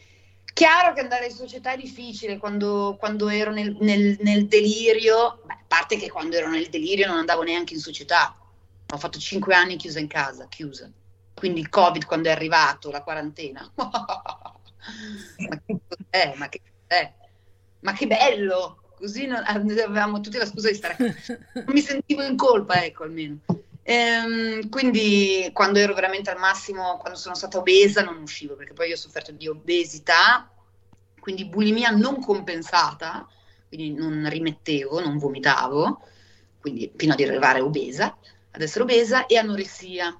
Chiaro 0.55 0.93
che 0.93 1.01
andare 1.01 1.25
in 1.25 1.35
società 1.35 1.73
è 1.73 1.77
difficile 1.77 2.37
quando, 2.37 2.95
quando 2.97 3.27
ero 3.27 3.51
nel, 3.51 3.75
nel, 3.81 4.15
nel 4.21 4.47
delirio, 4.47 5.41
beh, 5.43 5.51
a 5.53 5.63
parte 5.67 5.97
che 5.97 6.09
quando 6.09 6.37
ero 6.37 6.49
nel 6.49 6.69
delirio 6.69 7.07
non 7.07 7.17
andavo 7.17 7.41
neanche 7.41 7.73
in 7.73 7.81
società, 7.81 8.33
ho 8.87 8.97
fatto 8.97 9.19
cinque 9.19 9.53
anni 9.53 9.75
chiusa 9.75 9.99
in 9.99 10.07
casa, 10.07 10.47
chiusa. 10.47 10.89
Quindi 11.33 11.59
il 11.59 11.67
Covid 11.67 12.05
quando 12.05 12.29
è 12.29 12.31
arrivato, 12.31 12.89
la 12.89 13.03
quarantena. 13.03 13.69
ma 13.75 15.59
che 15.65 15.77
cos'è? 15.89 16.33
Ma 16.37 16.47
che 16.47 16.61
cos'è? 16.87 17.13
Ma 17.81 17.91
che 17.91 18.07
bello! 18.07 18.79
Così 18.95 19.25
non, 19.25 19.43
avevamo 19.45 20.21
tutti 20.21 20.37
la 20.37 20.45
scusa 20.45 20.69
di 20.69 20.75
stare. 20.75 20.95
Non 21.51 21.65
mi 21.67 21.81
sentivo 21.81 22.23
in 22.23 22.37
colpa, 22.37 22.81
ecco 22.81 23.03
almeno. 23.03 23.39
Ehm, 23.87 24.67
quindi 24.69 25.47
quando 25.53 25.77
ero 25.77 25.93
veramente 25.93 26.31
al 26.31 26.39
massimo, 26.39 26.97
quando 26.97 27.19
sono 27.19 27.35
stata 27.35 27.59
obesa, 27.59 28.01
non 28.01 28.19
uscivo 28.19 28.55
perché 28.55 28.73
poi 28.73 28.87
io 28.87 28.95
ho 28.95 28.97
sofferto 28.97 29.31
di 29.31 29.47
obesità, 29.47 30.51
quindi 31.19 31.45
bulimia 31.45 31.91
non 31.91 32.19
compensata, 32.19 33.27
quindi 33.67 33.93
non 33.93 34.27
rimettevo, 34.27 34.99
non 35.01 35.19
vomitavo, 35.19 36.01
quindi 36.59 36.91
fino 36.95 37.13
ad 37.13 37.19
arrivare 37.19 37.59
obesa, 37.59 38.17
ad 38.51 38.61
essere 38.61 38.83
obesa, 38.83 39.27
e 39.27 39.37
anoressia. 39.37 40.19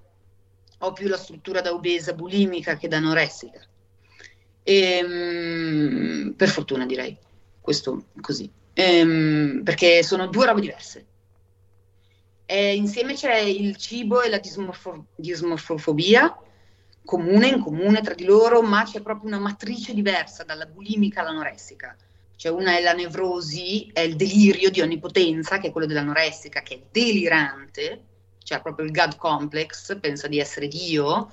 Ho 0.80 0.94
più 0.94 1.08
la 1.08 1.18
struttura 1.18 1.62
da 1.62 1.74
obesa 1.74 2.14
bulimica 2.14 2.78
che 2.78 2.88
da 2.88 2.98
anoressica. 2.98 3.62
E, 4.62 5.04
um, 5.04 6.34
per 6.36 6.50
fortuna 6.50 6.86
direi, 6.86 7.18
questo 7.60 8.10
così, 8.22 8.52
um, 8.76 9.62
perché 9.64 10.04
sono 10.04 10.28
due 10.28 10.46
robe 10.46 10.62
diverse. 10.62 11.06
E 12.46 12.76
insieme 12.76 13.14
c'è 13.14 13.38
il 13.40 13.76
cibo 13.76 14.22
e 14.22 14.30
la 14.30 14.38
dismorfo- 14.38 15.08
dismorfofobia, 15.16 16.38
comune, 17.04 17.48
in 17.48 17.60
comune 17.60 18.02
tra 18.02 18.14
di 18.14 18.26
loro, 18.26 18.62
ma 18.62 18.84
c'è 18.84 19.02
proprio 19.02 19.28
una 19.28 19.40
matrice 19.40 19.94
diversa 19.94 20.44
dalla 20.44 20.66
bulimica 20.66 21.22
all'anoressica. 21.22 21.96
Cioè 22.36 22.52
una 22.52 22.78
è 22.78 22.82
la 22.82 22.94
nevrosi, 22.94 23.90
è 23.94 24.02
il 24.02 24.16
delirio 24.16 24.70
di 24.70 24.82
onnipotenza, 24.82 25.58
che 25.58 25.68
è 25.68 25.72
quello 25.72 25.88
dell'anoressica, 25.88 26.62
che 26.62 26.76
è 26.76 26.82
delirante, 26.92 28.04
cioè 28.44 28.62
proprio 28.62 28.86
il 28.86 28.92
God 28.92 29.16
complex, 29.16 29.98
pensa 30.00 30.28
di 30.28 30.40
essere 30.40 30.68
Dio, 30.68 31.32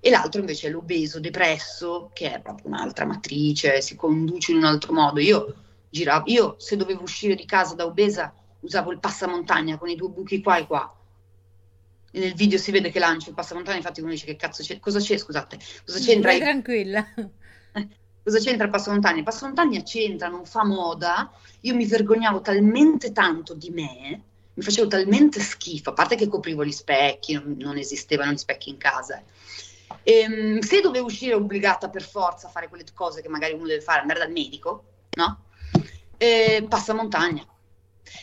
e 0.00 0.10
l'altro 0.10 0.40
invece 0.40 0.66
è 0.66 0.70
l'obeso 0.70 1.20
depresso, 1.20 2.10
che 2.12 2.34
è 2.34 2.40
proprio 2.40 2.66
un'altra 2.68 3.06
matrice, 3.06 3.80
si 3.80 3.96
conduce 3.96 4.50
in 4.50 4.58
un 4.58 4.64
altro 4.64 4.92
modo. 4.92 5.20
Io 5.20 5.54
giravo, 5.88 6.24
io 6.26 6.56
se 6.58 6.76
dovevo 6.76 7.02
uscire 7.02 7.34
di 7.34 7.46
casa 7.46 7.74
da 7.74 7.86
obesa 7.86 8.34
usavo 8.64 8.90
il 8.90 8.98
passamontagna 8.98 9.78
con 9.78 9.88
i 9.88 9.96
due 9.96 10.08
buchi 10.08 10.42
qua 10.42 10.56
e 10.56 10.66
qua. 10.66 10.96
E 12.10 12.18
nel 12.18 12.34
video 12.34 12.58
si 12.58 12.70
vede 12.70 12.90
che 12.90 12.98
lancio 12.98 13.28
il 13.28 13.34
passamontagna, 13.34 13.76
infatti 13.76 14.00
uno 14.00 14.10
dice 14.10 14.26
che 14.26 14.36
cazzo 14.36 14.62
c'è, 14.62 14.78
cosa 14.78 14.98
c'è, 14.98 15.16
scusate, 15.16 15.58
cosa 15.84 15.98
c'entra? 15.98 16.30
Vai 16.30 16.40
tranquilla. 16.40 17.06
cosa 18.22 18.38
c'entra 18.38 18.64
il 18.64 18.70
passamontagna? 18.70 19.18
Il 19.18 19.24
passamontagna 19.24 19.82
c'entra, 19.82 20.28
non 20.28 20.46
fa 20.46 20.64
moda. 20.64 21.30
Io 21.60 21.74
mi 21.74 21.86
vergognavo 21.86 22.40
talmente 22.40 23.12
tanto 23.12 23.54
di 23.54 23.70
me, 23.70 24.22
mi 24.54 24.62
facevo 24.62 24.86
talmente 24.86 25.40
schifo, 25.40 25.90
a 25.90 25.94
parte 25.94 26.14
che 26.14 26.28
coprivo 26.28 26.64
gli 26.64 26.72
specchi, 26.72 27.34
non, 27.34 27.56
non 27.58 27.76
esistevano 27.76 28.32
gli 28.32 28.38
specchi 28.38 28.70
in 28.70 28.78
casa. 28.78 29.22
E, 30.02 30.12
ehm, 30.12 30.60
se 30.60 30.80
dovevo 30.80 31.06
uscire 31.06 31.34
obbligata 31.34 31.90
per 31.90 32.02
forza 32.02 32.46
a 32.46 32.50
fare 32.50 32.68
quelle 32.68 32.84
cose 32.94 33.22
che 33.22 33.28
magari 33.28 33.54
uno 33.54 33.66
deve 33.66 33.80
fare, 33.80 34.00
andare 34.00 34.20
dal 34.20 34.30
medico, 34.30 34.84
no? 35.16 35.46
E 36.16 36.64
passamontagna. 36.68 37.44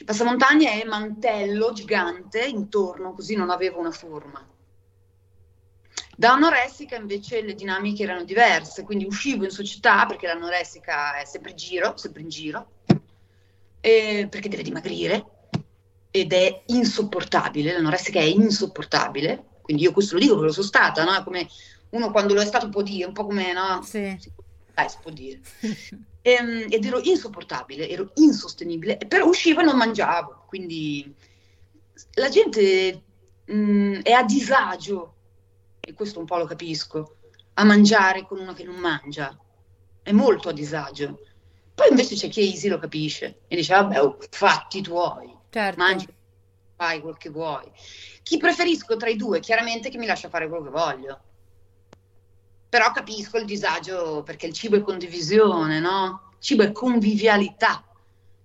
Passamontagna 0.05 0.71
è 0.71 0.83
mantello 0.83 1.73
gigante 1.73 2.43
intorno, 2.43 3.13
così 3.13 3.35
non 3.35 3.49
avevo 3.49 3.79
una 3.79 3.91
forma. 3.91 4.47
Da 6.15 6.33
anoressica 6.33 6.95
invece 6.95 7.41
le 7.41 7.55
dinamiche 7.55 8.03
erano 8.03 8.23
diverse, 8.23 8.83
quindi 8.83 9.05
uscivo 9.05 9.43
in 9.43 9.49
società 9.49 10.05
perché 10.05 10.27
l'anoressica 10.27 11.19
è 11.19 11.25
sempre 11.25 11.51
in 11.51 11.57
giro, 11.57 11.97
sempre 11.97 12.21
in 12.21 12.29
giro, 12.29 12.71
perché 13.79 14.49
deve 14.49 14.63
dimagrire 14.63 15.25
ed 16.11 16.33
è 16.33 16.63
insopportabile, 16.67 17.73
l'anoressica 17.73 18.19
è 18.19 18.23
insopportabile, 18.23 19.45
quindi 19.61 19.83
io 19.83 19.93
questo 19.93 20.15
lo 20.15 20.19
dico 20.19 20.33
perché 20.33 20.47
lo 20.47 20.53
sono 20.53 20.67
stata, 20.67 21.03
no? 21.03 21.23
Come 21.23 21.47
uno 21.91 22.11
quando 22.11 22.33
lo 22.33 22.41
è 22.41 22.45
stato 22.45 22.69
può 22.69 22.81
dire, 22.81 23.05
un 23.05 23.13
po' 23.13 23.25
come, 23.25 23.53
no? 23.53 23.81
Sì. 23.81 24.19
Dai, 24.73 24.89
si 24.89 24.97
può 25.01 25.11
dire. 25.11 25.41
e, 26.21 26.31
ehm, 26.31 26.65
ed 26.69 26.85
ero 26.85 26.99
insopportabile, 27.01 27.89
ero 27.89 28.11
insostenibile, 28.15 28.97
però 28.97 29.27
uscivo 29.27 29.61
e 29.61 29.63
non 29.63 29.77
mangiavo, 29.77 30.45
quindi 30.47 31.13
la 32.13 32.29
gente 32.29 33.03
mh, 33.45 33.53
mm, 33.53 33.93
è 34.01 34.11
a 34.11 34.23
disagio 34.23 35.15
e 35.79 35.93
questo 35.93 36.19
un 36.19 36.25
po' 36.25 36.37
lo 36.37 36.45
capisco, 36.45 37.17
a 37.55 37.63
mangiare 37.63 38.25
con 38.25 38.39
uno 38.39 38.53
che 38.53 38.63
non 38.63 38.75
mangia. 38.75 39.37
È 40.03 40.11
molto 40.11 40.49
a 40.49 40.53
disagio. 40.53 41.19
Poi 41.73 41.89
invece 41.89 42.15
c'è 42.15 42.29
chi 42.29 42.41
easy 42.41 42.67
lo 42.67 42.77
capisce 42.77 43.41
e 43.47 43.55
dice, 43.55 43.73
vabbè, 43.73 44.01
oh, 44.01 44.17
fatti 44.29 44.81
tuoi, 44.81 45.35
certo. 45.49 45.81
mangi, 45.81 46.07
fai 46.75 47.01
quel 47.01 47.17
che 47.17 47.29
vuoi. 47.29 47.69
Chi 48.21 48.37
preferisco 48.37 48.95
tra 48.97 49.09
i 49.09 49.15
due? 49.15 49.39
Chiaramente 49.39 49.89
che 49.89 49.97
mi 49.97 50.05
lascia 50.05 50.29
fare 50.29 50.47
quello 50.47 50.63
che 50.63 50.69
voglio. 50.69 51.21
Però 52.71 52.91
capisco 52.93 53.37
il 53.37 53.43
disagio 53.43 54.23
perché 54.23 54.47
il 54.47 54.53
cibo 54.53 54.77
è 54.77 54.81
condivisione, 54.81 55.81
no? 55.81 56.29
Il 56.31 56.37
cibo 56.39 56.63
è 56.63 56.71
convivialità. 56.71 57.83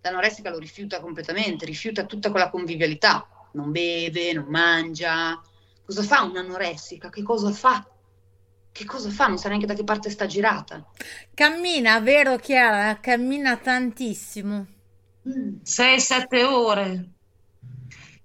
L'anorestica 0.00 0.50
lo 0.50 0.58
rifiuta 0.58 0.98
completamente, 1.00 1.64
rifiuta 1.64 2.06
tutta 2.06 2.32
quella 2.32 2.50
convivialità. 2.50 3.26
Non 3.52 3.70
beve, 3.70 4.32
non 4.32 4.46
mangia, 4.48 5.40
Cosa 5.86 6.02
fa 6.02 6.22
un'anoressica? 6.24 7.10
Che 7.10 7.22
cosa 7.22 7.52
fa? 7.52 7.86
Che 8.72 8.84
cosa 8.84 9.08
fa? 9.08 9.28
Non 9.28 9.38
sa 9.38 9.46
neanche 9.46 9.66
da 9.66 9.74
che 9.74 9.84
parte 9.84 10.10
sta 10.10 10.26
girata. 10.26 10.84
Cammina, 11.32 12.00
vero 12.00 12.36
Chiara? 12.38 12.98
Cammina 12.98 13.56
tantissimo. 13.56 14.66
6-7 15.24 16.42
ore. 16.42 17.10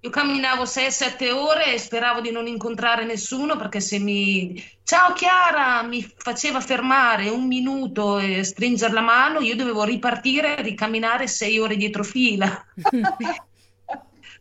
Io 0.03 0.09
camminavo 0.09 0.63
6-7 0.63 1.31
ore 1.31 1.75
e 1.75 1.77
speravo 1.77 2.21
di 2.21 2.31
non 2.31 2.47
incontrare 2.47 3.05
nessuno 3.05 3.55
perché 3.55 3.79
se 3.79 3.99
mi... 3.99 4.59
Ciao 4.83 5.13
Chiara! 5.13 5.83
mi 5.83 6.01
faceva 6.17 6.59
fermare 6.59 7.29
un 7.29 7.45
minuto 7.45 8.17
e 8.17 8.43
stringere 8.43 8.93
la 8.93 9.01
mano, 9.01 9.41
io 9.41 9.55
dovevo 9.55 9.83
ripartire 9.83 10.57
e 10.57 10.63
ricamminare 10.63 11.27
6 11.27 11.59
ore 11.59 11.75
dietro 11.75 12.03
fila. 12.03 12.65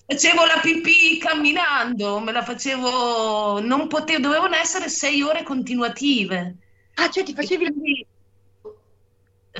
facevo 0.06 0.46
la 0.46 0.60
pipì 0.62 1.18
camminando, 1.18 2.20
me 2.20 2.32
la 2.32 2.42
facevo, 2.42 3.60
non 3.60 3.86
potevo, 3.86 4.20
dovevano 4.20 4.56
essere 4.56 4.88
sei 4.88 5.20
ore 5.20 5.42
continuative. 5.42 6.56
Ah, 6.94 7.10
cioè 7.10 7.22
ti 7.22 7.34
facevi 7.34 7.64
la 7.64 7.70
pipì? 7.70 8.06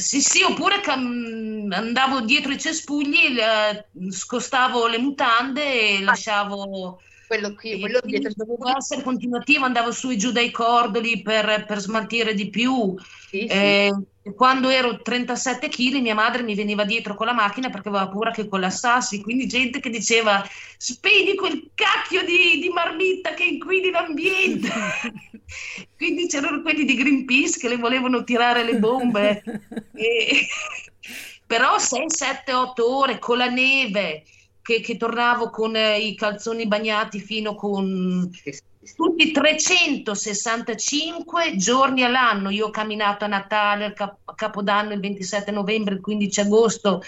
Sì, 0.00 0.20
sì, 0.20 0.42
oppure 0.42 0.80
cam- 0.80 1.68
andavo 1.70 2.20
dietro 2.22 2.52
i 2.52 2.58
cespugli, 2.58 3.28
le, 3.28 3.90
scostavo 4.10 4.86
le 4.86 4.98
mutande 4.98 5.62
e 5.62 5.96
ah. 5.96 6.04
lasciavo... 6.04 7.02
Quello 7.26 7.54
qui, 7.54 7.78
quello 7.78 8.00
dietro. 8.02 8.32
Doveva 8.34 8.76
essere 8.76 9.02
continuativo, 9.02 9.64
andavo 9.64 9.92
su 9.92 10.10
e 10.10 10.16
giù 10.16 10.32
dai 10.32 10.50
cordoli 10.50 11.22
per, 11.22 11.64
per 11.64 11.78
smaltire 11.78 12.34
di 12.34 12.50
più. 12.50 12.96
Sì, 13.28 13.44
eh, 13.46 13.90
sì 13.92 14.19
quando 14.34 14.68
ero 14.68 15.00
37 15.00 15.68
kg 15.68 15.94
mia 16.00 16.14
madre 16.14 16.42
mi 16.42 16.54
veniva 16.54 16.84
dietro 16.84 17.14
con 17.14 17.26
la 17.26 17.32
macchina 17.32 17.70
perché 17.70 17.88
aveva 17.88 18.08
paura 18.08 18.30
che 18.30 18.48
collassassi, 18.48 19.22
quindi 19.22 19.46
gente 19.46 19.80
che 19.80 19.88
diceva 19.88 20.46
spegni 20.76 21.34
quel 21.34 21.70
cacchio 21.74 22.22
di, 22.24 22.60
di 22.60 22.68
marmitta 22.68 23.32
che 23.34 23.44
inquini 23.44 23.90
l'ambiente. 23.90 24.70
quindi 25.96 26.26
c'erano 26.28 26.60
quelli 26.62 26.84
di 26.84 26.94
Greenpeace 26.94 27.58
che 27.58 27.68
le 27.68 27.76
volevano 27.76 28.22
tirare 28.22 28.62
le 28.62 28.78
bombe. 28.78 29.42
e... 29.94 30.46
Però 31.50 31.78
6, 31.78 32.04
7, 32.06 32.52
8 32.52 32.96
ore 32.96 33.18
con 33.18 33.36
la 33.36 33.48
neve, 33.48 34.22
che, 34.62 34.80
che 34.80 34.96
tornavo 34.96 35.50
con 35.50 35.76
eh, 35.76 35.98
i 35.98 36.14
calzoni 36.14 36.66
bagnati 36.66 37.20
fino 37.20 37.54
con 37.54 38.30
tutti 38.96 39.30
365 39.30 41.56
giorni 41.56 42.02
all'anno. 42.02 42.50
Io 42.50 42.66
ho 42.66 42.70
camminato 42.70 43.24
a 43.24 43.28
Natale, 43.28 43.86
a 43.86 43.92
Cap- 43.92 44.34
Capodanno 44.34 44.92
il 44.92 45.00
27 45.00 45.50
novembre, 45.50 45.94
il 45.94 46.00
15 46.00 46.40
agosto, 46.40 47.02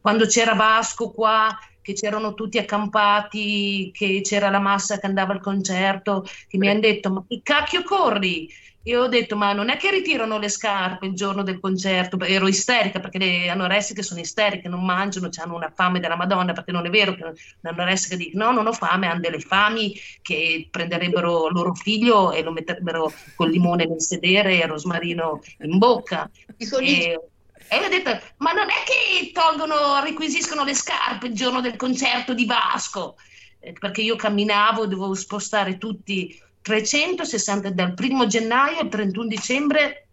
quando 0.00 0.26
c'era 0.26 0.54
Vasco 0.54 1.10
qua, 1.10 1.56
che 1.82 1.94
c'erano 1.94 2.34
tutti 2.34 2.58
accampati, 2.58 3.90
che 3.92 4.20
c'era 4.22 4.50
la 4.50 4.58
massa 4.58 4.98
che 4.98 5.06
andava 5.06 5.32
al 5.32 5.40
concerto, 5.40 6.24
che 6.46 6.58
mi 6.58 6.68
hanno 6.68 6.80
detto, 6.80 7.10
ma 7.10 7.24
che 7.26 7.40
cacchio 7.42 7.82
corri? 7.82 8.48
Io 8.88 9.02
ho 9.02 9.06
detto, 9.06 9.36
ma 9.36 9.52
non 9.52 9.68
è 9.68 9.76
che 9.76 9.90
ritirano 9.90 10.38
le 10.38 10.48
scarpe 10.48 11.04
il 11.04 11.12
giorno 11.12 11.42
del 11.42 11.60
concerto? 11.60 12.18
Ero 12.20 12.48
isterica 12.48 13.00
perché 13.00 13.18
le 13.18 13.50
anoressiche 13.50 14.02
sono 14.02 14.18
isteriche, 14.18 14.66
non 14.66 14.82
mangiano, 14.82 15.28
hanno 15.36 15.56
una 15.56 15.70
fame 15.74 16.00
della 16.00 16.16
Madonna, 16.16 16.54
perché 16.54 16.72
non 16.72 16.86
è 16.86 16.88
vero 16.88 17.14
che 17.14 17.34
l'anoressica 17.60 18.16
dice 18.16 18.30
no, 18.38 18.50
non 18.50 18.66
ho 18.66 18.72
fame, 18.72 19.06
hanno 19.06 19.20
delle 19.20 19.40
fami 19.40 19.94
che 20.22 20.68
prenderebbero 20.70 21.48
loro 21.50 21.74
figlio 21.74 22.32
e 22.32 22.42
lo 22.42 22.50
metterebbero 22.50 23.12
col 23.34 23.50
limone 23.50 23.84
nel 23.84 24.00
sedere 24.00 24.52
e 24.52 24.64
il 24.64 24.68
rosmarino 24.68 25.42
in 25.60 25.76
bocca. 25.76 26.30
E, 26.56 27.20
e 27.68 27.76
ho 27.76 27.88
detto, 27.90 28.18
ma 28.38 28.52
non 28.52 28.70
è 28.70 28.84
che 28.86 29.32
tolgono, 29.32 30.02
requisiscono 30.02 30.64
le 30.64 30.74
scarpe 30.74 31.26
il 31.26 31.34
giorno 31.34 31.60
del 31.60 31.76
concerto 31.76 32.32
di 32.32 32.46
Vasco? 32.46 33.16
Eh, 33.60 33.74
perché 33.78 34.00
io 34.00 34.16
camminavo, 34.16 34.86
dovevo 34.86 35.12
spostare 35.12 35.76
tutti 35.76 36.34
360 36.68 37.70
dal 37.70 37.94
1 37.98 38.26
gennaio 38.26 38.80
al 38.80 38.88
31 38.88 39.26
dicembre 39.26 40.08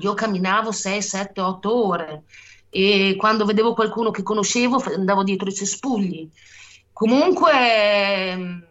io 0.00 0.12
camminavo 0.12 0.70
6, 0.70 1.02
7, 1.02 1.40
8 1.40 1.86
ore. 1.86 2.22
E 2.68 3.16
quando 3.16 3.46
vedevo 3.46 3.72
qualcuno 3.72 4.10
che 4.10 4.22
conoscevo 4.22 4.82
andavo 4.94 5.22
dietro 5.22 5.48
i 5.48 5.54
cespugli. 5.54 6.30
Comunque 6.92 7.52
ehm, 7.52 8.66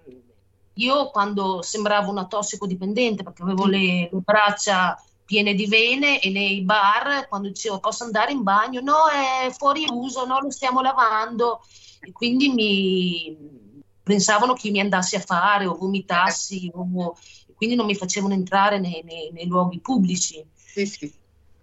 io 0.73 1.09
quando 1.09 1.63
sembravo 1.63 2.11
una 2.11 2.27
tossicodipendente 2.27 3.23
perché 3.23 3.41
avevo 3.41 3.65
le, 3.65 4.09
le 4.11 4.19
braccia 4.23 5.01
piene 5.25 5.55
di 5.55 5.65
vene 5.65 6.21
e 6.21 6.29
nei 6.29 6.61
bar 6.61 7.27
quando 7.27 7.47
dicevo 7.47 7.79
posso 7.79 8.03
andare 8.03 8.31
in 8.31 8.43
bagno? 8.43 8.79
No 8.81 9.07
è 9.07 9.49
fuori 9.51 9.85
uso 9.89 10.25
no 10.25 10.39
lo 10.39 10.51
stiamo 10.51 10.81
lavando. 10.81 11.61
E 11.99 12.11
quindi 12.11 12.49
mi 12.49 13.66
pensavano 14.07 14.53
che 14.53 14.71
mi 14.71 14.79
andassi 14.79 15.15
a 15.15 15.19
fare 15.19 15.67
o 15.67 15.75
vomitassi, 15.75 16.71
o, 16.73 17.15
quindi 17.55 17.75
non 17.75 17.85
mi 17.85 17.95
facevano 17.95 18.33
entrare 18.33 18.79
nei, 18.79 19.03
nei, 19.03 19.29
nei 19.31 19.45
luoghi 19.45 19.79
pubblici. 19.79 20.43
Sì, 20.55 20.85
sì. 20.85 21.13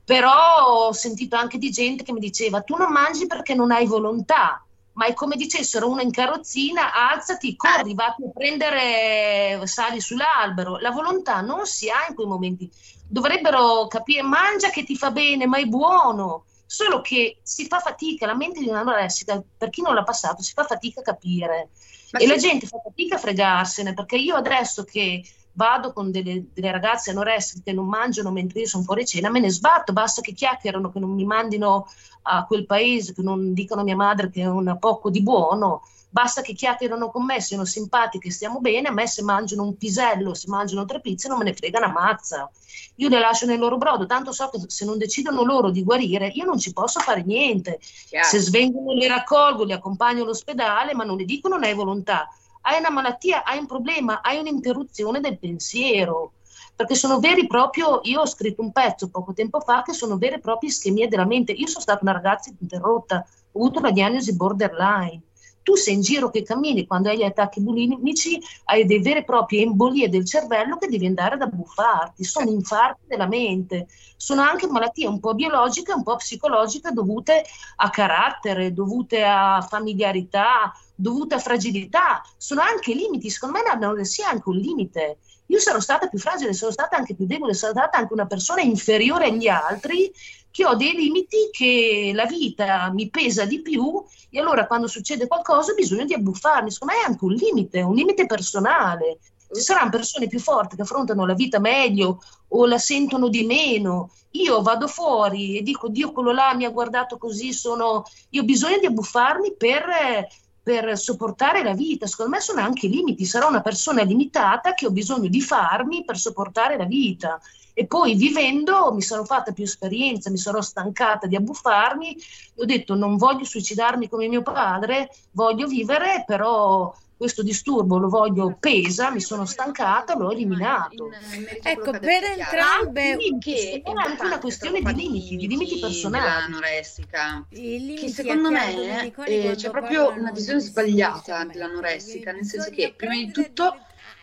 però 0.05 0.87
ho 0.89 0.93
sentito 0.93 1.37
anche 1.37 1.59
di 1.59 1.71
gente 1.71 2.05
che 2.05 2.13
mi 2.13 2.21
diceva 2.21 2.61
tu 2.63 2.77
non 2.77 2.93
mangi 2.93 3.27
perché 3.27 3.55
non 3.55 3.71
hai 3.73 3.87
volontà, 3.87 4.65
ma 4.95 5.07
è 5.07 5.15
come 5.15 5.37
dicessero 5.37 5.89
una 5.89 6.03
in 6.03 6.11
carrozzina, 6.11 6.93
alzati, 6.93 7.57
corri, 7.57 7.95
vatti 7.95 8.25
a 8.25 8.31
prendere, 8.33 9.67
sali 9.67 10.01
sull'albero. 10.01 10.79
La 10.79 10.91
volontà 10.91 11.41
non 11.41 11.67
si 11.67 11.89
ha 11.91 12.07
in 12.09 12.15
quei 12.15 12.27
momenti. 12.27 12.71
Dovrebbero 13.09 13.87
capire, 13.89 14.23
mangia 14.23 14.71
che 14.71 14.85
ti 14.85 14.97
fa 14.97 15.11
bene, 15.11 15.47
ma 15.47 15.59
è 15.59 15.65
buono. 15.65 16.45
Solo 16.67 17.01
che 17.01 17.39
si 17.43 17.67
fa 17.67 17.79
fatica, 17.79 18.27
la 18.27 18.35
mente 18.35 18.61
di 18.61 18.69
un'anoressica, 18.69 19.43
per 19.57 19.71
chi 19.71 19.83
non 19.83 19.95
l'ha 19.95 20.03
passato, 20.03 20.43
si 20.43 20.53
fa 20.53 20.65
fatica 20.65 21.01
a 21.01 21.05
capire. 21.05 21.71
Ma 22.13 22.19
e 22.19 22.23
sì. 22.23 22.29
la 22.29 22.37
gente 22.37 22.67
fa 22.67 22.81
fatica 22.83 23.17
a 23.17 23.19
fregarsene, 23.19 23.95
perché 23.95 24.17
io 24.17 24.35
adesso 24.35 24.85
che 24.85 25.23
vado 25.55 25.93
con 25.93 26.11
delle, 26.11 26.47
delle 26.53 26.71
ragazze 26.71 27.11
anoressiche 27.11 27.63
che 27.65 27.73
non 27.73 27.87
mangiano 27.87 28.31
mentre 28.31 28.61
io 28.61 28.67
sono 28.67 28.83
fuori 28.85 29.07
cena, 29.07 29.31
me 29.31 29.41
ne 29.41 29.51
sbatto, 29.51 29.93
basta 29.93 30.21
che 30.21 30.33
chiacchierano, 30.33 30.91
che 30.91 30.99
non 30.99 31.11
mi 31.11 31.25
mandino 31.25 31.87
a 32.23 32.45
quel 32.45 32.67
paese, 32.67 33.15
che 33.15 33.23
non 33.23 33.53
dicano 33.53 33.83
a 33.83 33.85
mia 33.85 33.97
madre 33.97 34.31
che 34.31 34.43
è 34.43 34.49
un 34.49 34.77
poco 34.79 35.11
di 35.11 35.23
buono, 35.23 35.83
basta 36.15 36.43
che 36.43 36.53
chiacchierano 36.53 37.11
con 37.11 37.25
me, 37.25 37.41
siano 37.41 37.65
simpatiche, 37.65 38.31
stiamo 38.31 38.61
bene, 38.61 38.87
a 38.87 38.93
me 38.93 39.05
se 39.09 39.25
mangiano 39.25 39.65
un 39.65 39.77
pisello, 39.77 40.33
se 40.33 40.47
mangiano 40.49 40.85
tre 40.85 41.01
pizze 41.01 41.27
non 41.27 41.39
me 41.39 41.45
ne 41.45 41.55
frega 41.55 41.79
una 41.79 41.91
mazza. 41.91 42.49
Io 42.97 43.09
le 43.09 43.19
lascio 43.19 43.47
nel 43.47 43.59
loro 43.59 43.79
brodo, 43.79 44.07
tanto 44.07 44.31
so 44.31 44.49
che 44.49 44.61
se 44.69 44.85
non 44.85 44.97
decidono 44.97 45.43
loro 45.43 45.71
di 45.71 45.83
guarire, 45.83 46.29
io 46.29 46.45
non 46.45 46.57
ci 46.57 46.73
posso 46.73 47.01
fare 47.01 47.25
niente. 47.25 47.81
Chiaro. 48.07 48.29
Se 48.29 48.39
svengono 48.39 48.93
le 48.93 49.09
raccolgo, 49.09 49.65
li 49.65 49.73
accompagno 49.73 50.23
all'ospedale, 50.23 50.95
ma 50.95 51.03
non 51.03 51.17
le 51.17 51.25
dico 51.25 51.49
non 51.49 51.65
hai 51.65 51.75
volontà 51.75 52.29
hai 52.67 52.79
una 52.79 52.91
malattia, 52.91 53.45
hai 53.45 53.59
un 53.59 53.67
problema, 53.67 54.23
hai 54.23 54.39
un'interruzione 54.39 55.21
del 55.21 55.39
pensiero. 55.39 56.33
Perché 56.75 56.95
sono 56.95 57.21
veri 57.21 57.47
proprio, 57.47 58.01
io 58.05 58.23
ho 58.23 58.27
scritto 58.27 58.63
un 58.63 58.73
pezzo 58.73 59.11
poco 59.11 59.35
tempo 59.35 59.61
fa 59.61 59.83
che 59.83 59.93
sono 59.93 60.17
vere 60.17 60.37
e 60.37 60.41
proprie 60.41 60.71
ischemie 60.71 61.09
della 61.09 61.27
mente. 61.27 61.53
Io 61.53 61.67
sono 61.67 61.83
stata 61.83 61.99
una 62.03 62.13
ragazza 62.13 62.51
interrotta, 62.59 63.27
ho 63.53 63.59
avuto 63.59 63.81
una 63.81 63.91
diagnosi 63.91 64.35
borderline 64.35 65.21
tu 65.65 65.75
sei 65.77 65.95
in 65.95 66.03
giro 66.03 66.31
che 66.31 66.43
cammini 66.43 66.87
quando 66.87 67.09
hai 67.09 67.17
gli 67.17 67.25
attacchi 67.25 67.61
bulimici, 67.61 68.39
hai 68.65 68.85
dei 68.85 69.01
vere 69.01 69.21
e 69.21 69.25
proprie 69.25 69.63
embolie 69.63 70.11
del 70.11 70.27
cervello 70.27 70.77
che 70.77 70.89
devi 70.89 71.07
andare 71.07 71.35
ad 71.35 71.43
abbuffarti, 71.43 72.23
sono 72.23 72.51
infarti 72.51 73.07
della 73.09 73.27
mente, 73.27 73.89
sono 74.17 74.43
anche 74.43 74.69
malattie 74.69 75.09
un 75.09 75.19
po' 75.19 75.35
biologiche, 75.35 75.93
un 75.93 76.03
po' 76.03 76.17
psicologiche 76.17 76.93
dovute 76.93 77.45
a 77.77 77.89
carattere, 77.89 78.75
dovute 78.75 79.25
a 79.25 79.67
familiarità, 79.67 80.71
dovute 80.95 81.37
a 81.37 81.39
fragilità, 81.39 82.23
sono 82.37 82.61
anche 82.61 82.93
limiti, 82.93 83.31
secondo 83.31 83.59
me 83.59 83.65
l'anoressia 83.67 84.27
è 84.27 84.33
anche 84.33 84.49
un 84.51 84.57
limite. 84.57 85.19
Io 85.47 85.59
sono 85.59 85.81
stata 85.81 86.09
più 86.09 86.19
fragile, 86.19 86.53
sono 86.53 86.73
stata 86.73 86.97
anche 86.97 87.15
più 87.15 87.27
debole, 87.27 87.55
sono 87.55 87.73
stata 87.73 87.97
anche 87.99 88.13
una 88.13 88.27
persona 88.27 88.61
inferiore 88.61 89.27
agli 89.27 89.49
altri 89.49 90.13
che 90.55 90.65
ho 90.65 90.77
dei 90.77 90.93
limiti 90.95 91.49
che 91.51 92.13
la 92.15 92.27
vita 92.27 92.89
mi 92.93 93.11
pesa 93.11 93.45
di 93.45 93.61
più 93.61 94.01
e 94.31 94.39
allora 94.39 94.69
quando 94.69 94.87
succede 94.87 95.27
qualcosa 95.27 95.73
ho 95.73 95.75
bisogno 95.75 96.05
di 96.05 96.15
abbuffarmi. 96.15 96.71
Secondo 96.71 96.95
me 96.95 97.01
è 97.01 97.07
anche 97.07 97.25
un 97.25 97.33
limite, 97.33 97.81
un 97.81 97.93
limite 97.93 98.25
personale. 98.27 99.19
Ci 99.53 99.61
saranno 99.61 99.91
persone 99.91 100.29
più 100.29 100.39
forti 100.39 100.77
che 100.77 100.83
affrontano 100.83 101.27
la 101.27 101.35
vita 101.35 101.59
meglio 101.59 102.23
o 102.47 102.67
la 102.67 102.79
sentono 102.79 103.29
di 103.29 103.45
meno. 103.45 104.13
Io 104.31 104.63
vado 104.63 104.87
fuori 104.87 105.59
e 105.59 105.63
dico, 105.63 105.89
Dio, 105.89 106.13
quello 106.13 106.31
là 106.31 106.55
mi 106.55 106.65
ha 106.65 106.71
guardato 106.71 107.19
così, 107.19 107.53
sono... 107.53 108.05
io 108.29 108.43
ho 108.43 108.45
bisogno 108.45 108.79
di 108.79 108.87
abbuffarmi 108.87 109.57
per, 109.57 110.29
per 110.63 110.97
sopportare 110.97 111.65
la 111.65 111.75
vita. 111.75 112.07
Secondo 112.07 112.31
me 112.31 112.41
sono 112.41 112.61
anche 112.61 112.87
limiti. 112.87 113.25
Sarò 113.25 113.49
una 113.49 113.61
persona 113.61 114.05
limitata 114.05 114.75
che 114.75 114.87
ho 114.87 114.93
bisogno 114.93 115.27
di 115.27 115.41
farmi 115.41 116.05
per 116.05 116.17
sopportare 116.17 116.77
la 116.77 116.85
vita 116.85 117.41
e 117.75 117.87
poi 117.87 118.15
vivendo 118.15 118.93
mi 118.95 119.03
sono 119.03 119.25
fatta 119.25 119.53
più 119.53 119.65
esperienza, 119.65 120.31
mi 120.31 120.39
sono 120.39 120.63
stancata 120.63 121.27
di 121.27 121.37
abbuffarmi, 121.37 122.17
ho 122.57 122.65
detto 122.65 122.95
non 122.95 123.17
voglio 123.17 123.45
suicidarmi 123.45 124.09
come 124.09 124.29
mio 124.29 124.43
padre, 124.43 125.11
voglio 125.33 125.67
vivere, 125.67 126.23
però 126.25 126.95
questo 127.17 127.43
disturbo 127.43 127.99
lo 127.99 128.09
voglio 128.09 128.57
pesa, 128.59 129.11
mi 129.11 129.21
sono 129.21 129.45
stancata, 129.45 130.17
l'ho 130.17 130.31
eliminato. 130.31 131.07
In, 131.33 131.41
in 131.41 131.47
ecco, 131.63 131.93
per 131.93 132.25
entrambe 132.25 133.17
che 133.41 133.83
è 133.85 133.91
anche 133.91 134.25
una 134.25 134.39
questione 134.39 134.81
di 134.81 134.95
limiti, 134.95 135.37
di 135.37 135.47
limiti 135.47 135.79
personali. 135.79 136.25
L'anoressica, 136.25 137.45
che 137.49 138.09
secondo 138.13 138.51
me 138.51 139.13
eh, 139.27 139.55
c'è 139.57 139.71
proprio 139.71 140.11
una 140.11 140.33
visione 140.33 140.61
sbagliata 140.61 141.45
dell'anoressica, 141.45 142.31
nel 142.33 142.45
senso 142.45 142.71
che 142.71 142.95
prima 142.97 143.15
di 143.15 143.31
tutto 143.31 143.75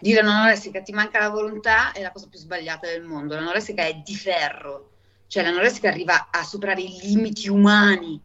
dire 0.02 0.22
all'anoressica 0.22 0.82
ti 0.82 0.92
manca 0.92 1.20
la 1.20 1.30
volontà 1.30 1.92
è 1.92 2.02
la 2.02 2.12
cosa 2.12 2.28
più 2.28 2.40
sbagliata 2.40 2.88
del 2.88 3.04
mondo. 3.04 3.36
L'anoressica 3.36 3.86
è 3.86 3.94
di 3.96 4.16
ferro, 4.16 4.92
cioè 5.28 5.44
l'anoressica 5.44 5.90
arriva 5.90 6.30
a 6.32 6.44
superare 6.44 6.82
i 6.82 7.00
limiti 7.02 7.48
umani. 7.48 8.22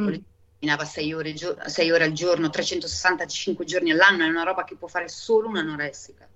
Mm. 0.00 0.14
Camminava 0.58 0.84
6 0.84 1.12
ore, 1.12 1.34
ore, 1.92 2.04
al 2.04 2.12
giorno, 2.12 2.50
365 2.50 3.64
giorni 3.64 3.90
all'anno, 3.90 4.24
è 4.24 4.28
una 4.28 4.42
roba 4.42 4.64
che 4.64 4.76
può 4.76 4.88
fare 4.88 5.08
solo 5.08 5.48
un'anoressica. 5.48 6.28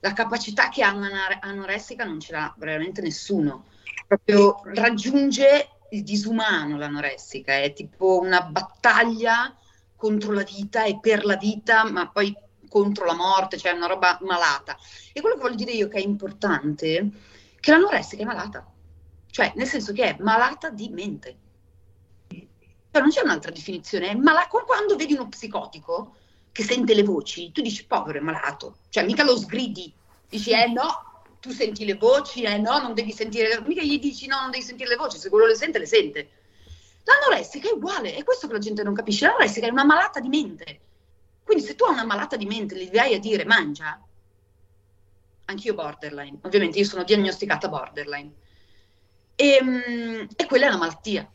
La 0.00 0.12
capacità 0.12 0.68
che 0.68 0.82
ha 0.82 0.92
un'anoressica 0.92 2.04
non 2.04 2.20
ce 2.20 2.32
l'ha 2.32 2.52
veramente 2.56 3.00
nessuno. 3.00 3.66
Proprio 4.06 4.60
raggiunge 4.64 5.68
il 5.90 6.02
disumano 6.02 6.76
l'anoressica, 6.76 7.54
è 7.54 7.72
tipo 7.72 8.18
una 8.18 8.42
battaglia 8.42 9.54
contro 9.96 10.32
la 10.32 10.42
vita 10.42 10.84
e 10.84 10.98
per 11.00 11.24
la 11.24 11.36
vita, 11.36 11.88
ma 11.88 12.08
poi 12.08 12.36
contro 12.72 13.04
la 13.04 13.14
morte, 13.14 13.58
cioè 13.58 13.72
una 13.72 13.86
roba 13.86 14.18
malata. 14.22 14.78
E 15.12 15.20
quello 15.20 15.36
che 15.36 15.42
voglio 15.42 15.56
dire 15.56 15.72
io 15.72 15.88
che 15.88 15.98
è 15.98 16.00
importante, 16.00 16.96
è 16.96 17.06
che 17.60 17.70
l'anoressica 17.70 18.22
è 18.22 18.24
malata, 18.24 18.66
cioè 19.30 19.52
nel 19.56 19.66
senso 19.66 19.92
che 19.92 20.04
è 20.04 20.16
malata 20.20 20.70
di 20.70 20.88
mente. 20.88 21.36
Cioè 22.28 23.00
non 23.02 23.10
c'è 23.10 23.22
un'altra 23.22 23.50
definizione, 23.50 24.14
mala- 24.16 24.48
quando 24.48 24.96
vedi 24.96 25.12
uno 25.12 25.28
psicotico 25.28 26.16
che 26.50 26.62
sente 26.62 26.94
le 26.94 27.02
voci, 27.02 27.52
tu 27.52 27.60
dici 27.60 27.86
povero 27.86 28.18
è 28.18 28.22
malato, 28.22 28.78
cioè 28.88 29.04
mica 29.04 29.22
lo 29.22 29.36
sgridi, 29.36 29.92
dici 30.28 30.50
eh 30.50 30.68
no, 30.68 31.24
tu 31.40 31.50
senti 31.50 31.84
le 31.84 31.94
voci, 31.94 32.42
eh 32.42 32.58
no, 32.58 32.78
non 32.78 32.94
devi 32.94 33.12
sentire, 33.12 33.60
mica 33.66 33.82
gli 33.82 33.98
dici 33.98 34.26
no, 34.26 34.40
non 34.40 34.50
devi 34.50 34.62
sentire 34.62 34.88
le 34.88 34.96
voci, 34.96 35.18
se 35.18 35.28
quello 35.28 35.46
le 35.46 35.56
sente, 35.56 35.78
le 35.78 35.86
sente. 35.86 36.30
L'anoressica 37.04 37.68
è 37.68 37.72
uguale, 37.72 38.14
è 38.14 38.24
questo 38.24 38.46
che 38.46 38.52
la 38.54 38.58
gente 38.58 38.82
non 38.82 38.94
capisce, 38.94 39.26
l'anoressica 39.26 39.66
è 39.66 39.70
una 39.70 39.84
malata 39.84 40.20
di 40.20 40.28
mente 40.28 40.80
quindi 41.44 41.64
se 41.64 41.74
tu 41.74 41.84
hai 41.84 41.92
una 41.92 42.04
malata 42.04 42.36
di 42.36 42.46
mente, 42.46 42.76
gli 42.76 42.90
vai 42.90 43.14
a 43.14 43.18
dire 43.18 43.44
mangia, 43.44 44.00
anch'io 45.46 45.74
borderline, 45.74 46.38
ovviamente 46.42 46.78
io 46.78 46.84
sono 46.84 47.04
diagnosticata 47.04 47.68
borderline, 47.68 48.32
e, 49.34 49.58
ehm, 49.60 50.28
e 50.36 50.46
quella 50.46 50.66
è 50.66 50.68
una 50.68 50.78
malattia, 50.78 51.30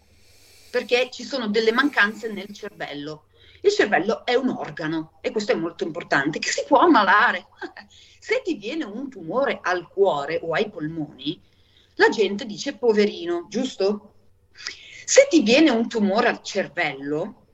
perché 0.71 1.09
ci 1.11 1.23
sono 1.23 1.47
delle 1.47 1.71
mancanze 1.71 2.31
nel 2.31 2.53
cervello. 2.53 3.25
Il 3.61 3.71
cervello 3.71 4.25
è 4.25 4.35
un 4.35 4.49
organo, 4.49 5.17
e 5.21 5.31
questo 5.31 5.51
è 5.51 5.55
molto 5.55 5.83
importante, 5.83 6.39
che 6.39 6.49
si 6.49 6.63
può 6.65 6.79
ammalare. 6.79 7.47
Se 8.19 8.41
ti 8.43 8.55
viene 8.55 8.83
un 8.83 9.09
tumore 9.09 9.59
al 9.61 9.87
cuore 9.87 10.39
o 10.43 10.53
ai 10.53 10.69
polmoni, 10.69 11.41
la 11.95 12.09
gente 12.09 12.45
dice 12.45 12.75
poverino, 12.75 13.47
giusto? 13.49 14.13
Se 15.05 15.27
ti 15.29 15.41
viene 15.41 15.69
un 15.69 15.87
tumore 15.87 16.27
al 16.27 16.43
cervello, 16.43 17.45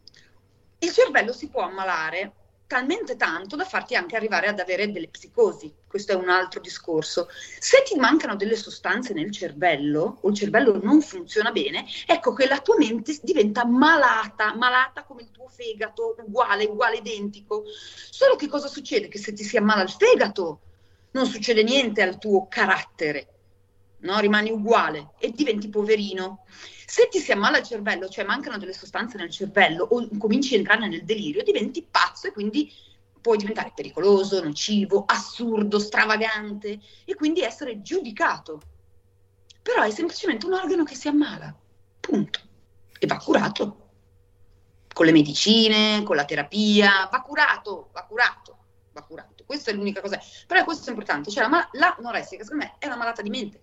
il 0.79 0.91
cervello 0.91 1.31
si 1.31 1.49
può 1.49 1.61
ammalare 1.61 2.33
talmente 2.73 3.15
tanto 3.17 3.55
da 3.55 3.65
farti 3.65 3.93
anche 3.93 4.15
arrivare 4.15 4.47
ad 4.47 4.59
avere 4.59 4.91
delle 4.91 5.07
psicosi. 5.07 5.71
Questo 5.85 6.13
è 6.13 6.15
un 6.15 6.27
altro 6.27 6.59
discorso. 6.59 7.27
Se 7.59 7.83
ti 7.83 7.99
mancano 7.99 8.35
delle 8.35 8.55
sostanze 8.55 9.13
nel 9.13 9.31
cervello 9.31 10.17
o 10.21 10.29
il 10.29 10.33
cervello 10.33 10.79
non 10.81 10.99
funziona 11.03 11.51
bene, 11.51 11.85
ecco 12.07 12.33
che 12.33 12.47
la 12.47 12.61
tua 12.61 12.75
mente 12.79 13.15
diventa 13.21 13.63
malata, 13.63 14.55
malata 14.55 15.03
come 15.03 15.21
il 15.21 15.29
tuo 15.29 15.47
fegato, 15.49 16.15
uguale, 16.25 16.65
uguale, 16.65 16.97
identico. 16.97 17.63
Solo 18.09 18.35
che 18.35 18.47
cosa 18.47 18.67
succede? 18.67 19.07
Che 19.07 19.19
se 19.19 19.33
ti 19.33 19.43
si 19.43 19.55
ammala 19.55 19.83
il 19.83 19.91
fegato, 19.91 20.61
non 21.11 21.27
succede 21.27 21.61
niente 21.61 22.01
al 22.01 22.17
tuo 22.17 22.47
carattere, 22.47 23.27
no? 23.99 24.19
rimani 24.19 24.49
uguale 24.49 25.11
e 25.19 25.29
diventi 25.29 25.69
poverino. 25.69 26.43
Se 26.85 27.07
ti 27.09 27.19
si 27.19 27.31
ammala 27.31 27.59
il 27.59 27.65
cervello, 27.65 28.07
cioè 28.07 28.25
mancano 28.25 28.57
delle 28.57 28.73
sostanze 28.73 29.17
nel 29.17 29.29
cervello 29.29 29.85
o 29.89 30.07
cominci 30.17 30.55
a 30.55 30.57
entrare 30.57 30.87
nel 30.87 31.03
delirio, 31.03 31.43
diventi 31.43 31.85
pazzo 31.89 32.27
e 32.27 32.31
quindi 32.31 32.71
puoi 33.21 33.37
diventare 33.37 33.71
pericoloso, 33.73 34.43
nocivo, 34.43 35.05
assurdo, 35.07 35.79
stravagante 35.79 36.79
e 37.05 37.15
quindi 37.15 37.41
essere 37.41 37.81
giudicato. 37.81 38.61
Però 39.61 39.81
è 39.81 39.91
semplicemente 39.91 40.45
un 40.45 40.53
organo 40.53 40.83
che 40.83 40.95
si 40.95 41.07
ammala, 41.07 41.55
punto. 42.01 42.39
E 42.99 43.07
va 43.07 43.17
curato. 43.17 43.77
Con 44.93 45.05
le 45.05 45.13
medicine, 45.13 46.03
con 46.03 46.17
la 46.17 46.25
terapia, 46.25 47.07
va 47.09 47.21
curato, 47.21 47.89
va 47.93 48.03
curato, 48.03 48.57
va 48.91 49.01
curato. 49.03 49.43
Questa 49.45 49.71
è 49.71 49.73
l'unica 49.73 50.01
cosa. 50.01 50.19
Però 50.45 50.63
questo 50.65 50.87
è 50.87 50.89
importante, 50.89 51.31
cioè 51.31 51.47
la, 51.47 51.67
l'anoressica 51.71 52.43
secondo 52.43 52.65
me 52.65 52.75
è 52.77 52.85
una 52.87 52.97
malata 52.97 53.21
di 53.21 53.29
mente, 53.29 53.61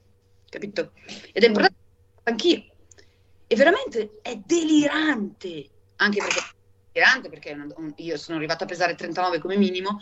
capito? 0.49 0.93
Ed 1.33 1.45
è 1.45 1.47
importante 1.47 1.79
anch'io 2.25 2.70
e 3.53 3.57
veramente 3.57 4.21
è 4.23 4.37
delirante, 4.37 5.69
anche 5.97 6.21
perché, 6.21 6.41
delirante 6.93 7.29
perché 7.29 7.57
io 7.97 8.17
sono 8.17 8.37
arrivata 8.37 8.63
a 8.63 8.67
pesare 8.69 8.95
39 8.95 9.41
come 9.41 9.57
minimo, 9.57 10.01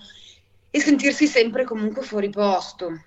e 0.69 0.81
sentirsi 0.81 1.27
sempre 1.27 1.65
comunque 1.65 2.03
fuori 2.03 2.29
posto. 2.29 3.05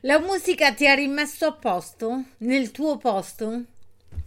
La 0.00 0.18
musica 0.18 0.74
ti 0.74 0.88
ha 0.88 0.94
rimesso 0.94 1.46
a 1.46 1.52
posto? 1.52 2.24
Nel 2.38 2.72
tuo 2.72 2.96
posto? 2.96 3.62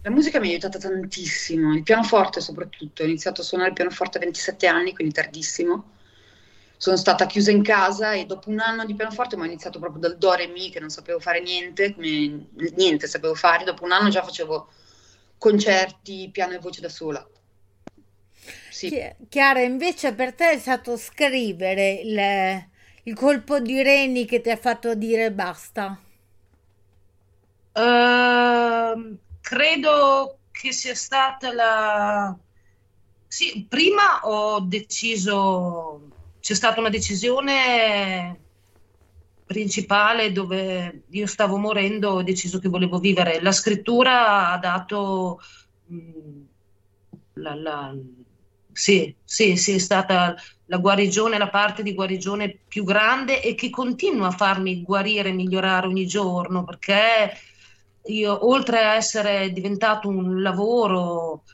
La 0.00 0.10
musica 0.10 0.40
mi 0.40 0.46
ha 0.48 0.50
aiutato 0.52 0.78
tantissimo, 0.78 1.74
il 1.74 1.82
pianoforte 1.82 2.40
soprattutto. 2.40 3.02
Ho 3.02 3.06
iniziato 3.06 3.42
a 3.42 3.44
suonare 3.44 3.68
il 3.68 3.76
pianoforte 3.76 4.16
a 4.16 4.20
27 4.22 4.66
anni, 4.68 4.94
quindi 4.94 5.12
tardissimo. 5.12 5.90
Sono 6.82 6.96
stata 6.96 7.26
chiusa 7.26 7.52
in 7.52 7.62
casa 7.62 8.14
e 8.14 8.24
dopo 8.26 8.50
un 8.50 8.58
anno 8.58 8.84
di 8.84 8.96
pianoforte 8.96 9.36
mi 9.36 9.42
ho 9.42 9.44
iniziato 9.44 9.78
proprio 9.78 10.00
dal 10.00 10.18
do 10.18 10.32
re 10.32 10.48
mi, 10.48 10.68
che 10.68 10.80
non 10.80 10.90
sapevo 10.90 11.20
fare 11.20 11.40
niente, 11.40 11.94
come 11.94 12.48
niente 12.74 13.06
sapevo 13.06 13.36
fare. 13.36 13.62
Dopo 13.62 13.84
un 13.84 13.92
anno 13.92 14.08
già 14.08 14.24
facevo 14.24 14.68
concerti, 15.38 16.28
piano 16.32 16.54
e 16.54 16.58
voce 16.58 16.80
da 16.80 16.88
sola. 16.88 17.24
Sì. 18.68 18.90
Chiara, 19.28 19.60
invece 19.60 20.12
per 20.12 20.34
te 20.34 20.50
è 20.50 20.58
stato 20.58 20.96
scrivere 20.96 22.00
il, 22.02 22.66
il 23.04 23.14
colpo 23.14 23.60
di 23.60 23.80
reni 23.80 24.24
che 24.24 24.40
ti 24.40 24.50
ha 24.50 24.56
fatto 24.56 24.96
dire 24.96 25.30
basta? 25.30 25.96
Uh, 27.74 29.16
credo 29.40 30.38
che 30.50 30.72
sia 30.72 30.96
stata 30.96 31.52
la... 31.54 32.36
Sì, 33.28 33.64
prima 33.68 34.18
ho 34.24 34.58
deciso, 34.58 36.11
c'è 36.42 36.54
stata 36.54 36.80
una 36.80 36.88
decisione 36.88 38.40
principale 39.46 40.32
dove 40.32 41.04
io 41.10 41.26
stavo 41.28 41.56
morendo, 41.56 42.10
ho 42.10 42.22
deciso 42.24 42.58
che 42.58 42.68
volevo 42.68 42.98
vivere. 42.98 43.40
La 43.40 43.52
scrittura 43.52 44.50
ha 44.50 44.58
dato... 44.58 45.40
Mh, 45.86 45.96
mm, 45.96 46.42
la, 47.34 47.54
la, 47.54 47.94
sì, 48.72 49.14
sì, 49.22 49.56
sì, 49.56 49.74
è 49.74 49.78
stata 49.78 50.34
la 50.66 50.76
guarigione, 50.78 51.38
la 51.38 51.48
parte 51.48 51.84
di 51.84 51.94
guarigione 51.94 52.58
più 52.66 52.82
grande 52.82 53.40
e 53.40 53.54
che 53.54 53.70
continua 53.70 54.26
a 54.26 54.32
farmi 54.32 54.82
guarire 54.82 55.28
e 55.28 55.32
migliorare 55.32 55.86
ogni 55.86 56.08
giorno, 56.08 56.64
perché 56.64 57.38
io, 58.06 58.48
oltre 58.48 58.78
a 58.80 58.94
essere 58.96 59.52
diventato 59.52 60.08
un 60.08 60.42
lavoro, 60.42 61.44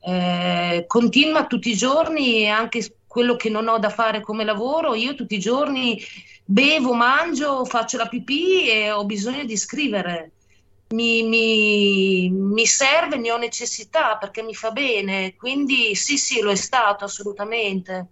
eh, 0.00 0.84
continua 0.86 1.46
tutti 1.46 1.70
i 1.70 1.76
giorni, 1.76 2.48
anche 2.48 2.97
quello 3.08 3.34
che 3.34 3.48
non 3.48 3.66
ho 3.66 3.78
da 3.78 3.90
fare 3.90 4.20
come 4.20 4.44
lavoro, 4.44 4.94
io 4.94 5.14
tutti 5.16 5.34
i 5.34 5.40
giorni 5.40 6.00
bevo, 6.44 6.92
mangio, 6.92 7.64
faccio 7.64 7.96
la 7.96 8.06
pipì 8.06 8.68
e 8.68 8.92
ho 8.92 9.04
bisogno 9.04 9.44
di 9.44 9.56
scrivere 9.56 10.32
mi, 10.88 11.22
mi, 11.22 12.30
mi, 12.30 12.66
serve, 12.66 13.16
ne 13.16 13.30
ho 13.30 13.36
necessità 13.36 14.16
perché 14.16 14.42
mi 14.42 14.54
fa 14.54 14.70
bene. 14.70 15.34
Quindi 15.36 15.94
sì, 15.94 16.16
sì, 16.16 16.40
lo 16.40 16.50
è 16.50 16.56
stato 16.56 17.04
assolutamente. 17.04 18.08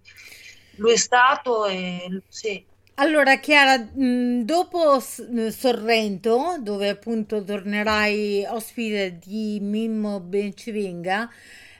Lo 0.75 0.91
è 0.91 0.97
stato 0.97 1.65
e 1.65 2.21
sì. 2.27 2.63
Allora, 2.95 3.37
Chiara, 3.39 3.77
dopo 3.77 4.99
Sorrento, 4.99 6.57
dove 6.59 6.89
appunto 6.89 7.43
tornerai 7.43 8.45
ospite 8.49 9.19
di 9.23 9.59
Mimmo 9.61 10.19
Bencivenga, 10.19 11.29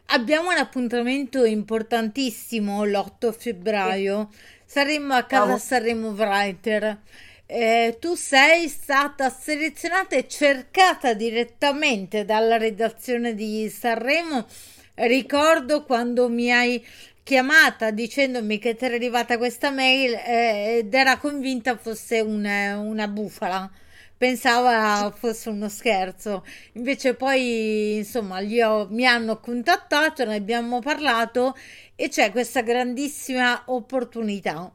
abbiamo 0.07 0.49
un 0.49 0.57
appuntamento 0.57 1.43
importantissimo 1.45 2.83
l'8 2.83 3.31
febbraio. 3.31 4.29
Saremo 4.65 5.13
a 5.13 5.23
casa 5.23 5.57
Sanremo 5.57 6.09
Writer 6.09 6.99
eh, 7.47 7.95
tu 7.99 8.13
sei 8.15 8.67
stata 8.67 9.29
selezionata 9.29 10.15
e 10.17 10.27
cercata 10.27 11.13
direttamente 11.13 12.25
dalla 12.25 12.57
redazione 12.57 13.33
di 13.33 13.69
Sanremo. 13.69 14.45
Ricordo 14.95 15.83
quando 15.85 16.27
mi 16.27 16.51
hai 16.51 16.85
chiamata 17.23 17.91
dicendomi 17.91 18.59
che 18.59 18.75
ti 18.75 18.85
era 18.85 18.95
arrivata 18.95 19.37
questa 19.37 19.71
mail 19.71 20.13
eh, 20.13 20.77
ed 20.79 20.93
era 20.93 21.17
convinta 21.17 21.77
fosse 21.77 22.19
una, 22.19 22.79
una 22.79 23.07
bufala 23.07 23.69
pensava 24.17 25.11
fosse 25.11 25.49
uno 25.49 25.69
scherzo. 25.69 26.43
Invece 26.73 27.13
poi, 27.13 27.97
insomma, 27.97 28.39
ho, 28.39 28.87
mi 28.89 29.05
hanno 29.05 29.39
contattato, 29.39 30.25
ne 30.25 30.35
abbiamo 30.35 30.79
parlato 30.79 31.55
e 31.95 32.09
c'è 32.09 32.31
questa 32.31 32.61
grandissima 32.61 33.63
opportunità. 33.67 34.71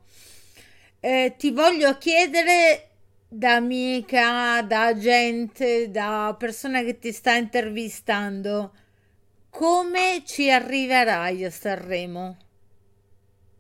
Eh, 1.00 1.35
ti 1.37 1.50
voglio 1.50 1.98
chiedere 1.98 2.88
da 3.28 3.55
amica, 3.55 4.62
da 4.62 4.96
gente, 4.96 5.90
da 5.90 6.35
persona 6.38 6.83
che 6.83 6.98
ti 6.98 7.12
sta 7.12 7.35
intervistando, 7.35 8.72
come 9.50 10.22
ci 10.24 10.50
arriverai 10.50 11.44
a 11.44 11.50
Sanremo? 11.50 12.37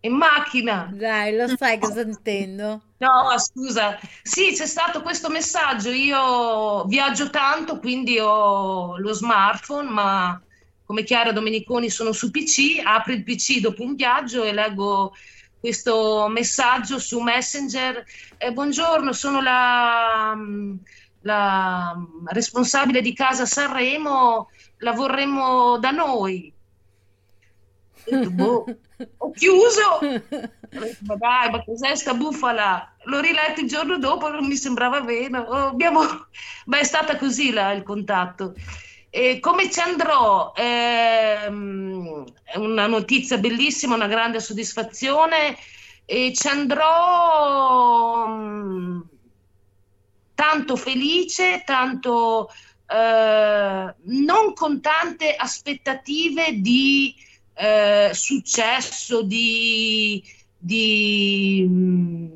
In 0.00 0.14
macchina. 0.14 0.90
Dai, 0.92 1.34
lo 1.36 1.48
sai 1.56 1.78
cosa 1.78 2.02
intendo? 2.02 2.82
No, 3.02 3.36
scusa. 3.36 3.98
Sì, 4.22 4.52
c'è 4.54 4.66
stato 4.66 5.02
questo 5.02 5.28
messaggio. 5.28 5.90
Io 5.90 6.84
viaggio 6.84 7.30
tanto, 7.30 7.80
quindi 7.80 8.16
ho 8.20 8.96
lo 8.96 9.12
smartphone, 9.12 9.90
ma 9.90 10.40
come 10.84 11.02
Chiara 11.02 11.32
Domeniconi 11.32 11.90
sono 11.90 12.12
su 12.12 12.30
PC, 12.30 12.80
apro 12.84 13.12
il 13.12 13.24
PC 13.24 13.58
dopo 13.58 13.82
un 13.82 13.96
viaggio 13.96 14.44
e 14.44 14.52
leggo 14.52 15.14
questo 15.58 16.28
messaggio 16.28 17.00
su 17.00 17.18
Messenger. 17.18 18.04
Eh, 18.38 18.52
buongiorno, 18.52 19.12
sono 19.12 19.40
la, 19.42 20.36
la, 21.22 21.96
responsabile 22.26 23.00
di 23.00 23.14
casa 23.14 23.46
Sanremo, 23.46 24.48
la 24.78 24.92
vorremmo 24.92 25.76
da 25.78 25.90
noi. 25.90 26.54
Boh, 28.30 28.64
ho 29.16 29.30
chiuso, 29.30 29.98
ma 31.06 31.16
dai, 31.16 31.50
ma 31.50 31.64
cos'è 31.64 31.96
sta 31.96 32.14
bufala? 32.14 32.91
L'ho 33.04 33.20
riletto 33.20 33.60
il 33.60 33.68
giorno 33.68 33.98
dopo, 33.98 34.28
non 34.28 34.46
mi 34.46 34.56
sembrava 34.56 35.00
vero. 35.00 35.40
Oh, 35.40 35.68
abbiamo... 35.68 36.02
Beh, 36.64 36.80
è 36.80 36.84
stata 36.84 37.16
così 37.16 37.52
la, 37.52 37.72
il 37.72 37.82
contatto. 37.82 38.54
E 39.10 39.40
come 39.40 39.70
ci 39.70 39.80
andrò? 39.80 40.52
Ehm, 40.54 42.24
è 42.44 42.56
una 42.56 42.86
notizia 42.86 43.38
bellissima, 43.38 43.94
una 43.94 44.06
grande 44.06 44.40
soddisfazione. 44.40 45.56
E 46.04 46.32
ci 46.34 46.48
andrò 46.48 48.26
mm, 48.28 49.00
tanto 50.34 50.76
felice, 50.76 51.62
tanto 51.64 52.50
eh, 52.86 53.94
non 54.02 54.52
con 54.54 54.80
tante 54.80 55.34
aspettative 55.34 56.60
di 56.60 57.14
eh, 57.54 58.10
successo, 58.12 59.22
di, 59.22 60.22
di, 60.62 61.66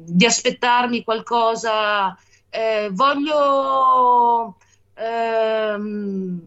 di, 0.05 0.27
aspettarmi 0.27 1.05
qualcosa. 1.05 2.17
Eh, 2.51 2.89
voglio. 2.93 4.57
Ehm, 4.95 6.47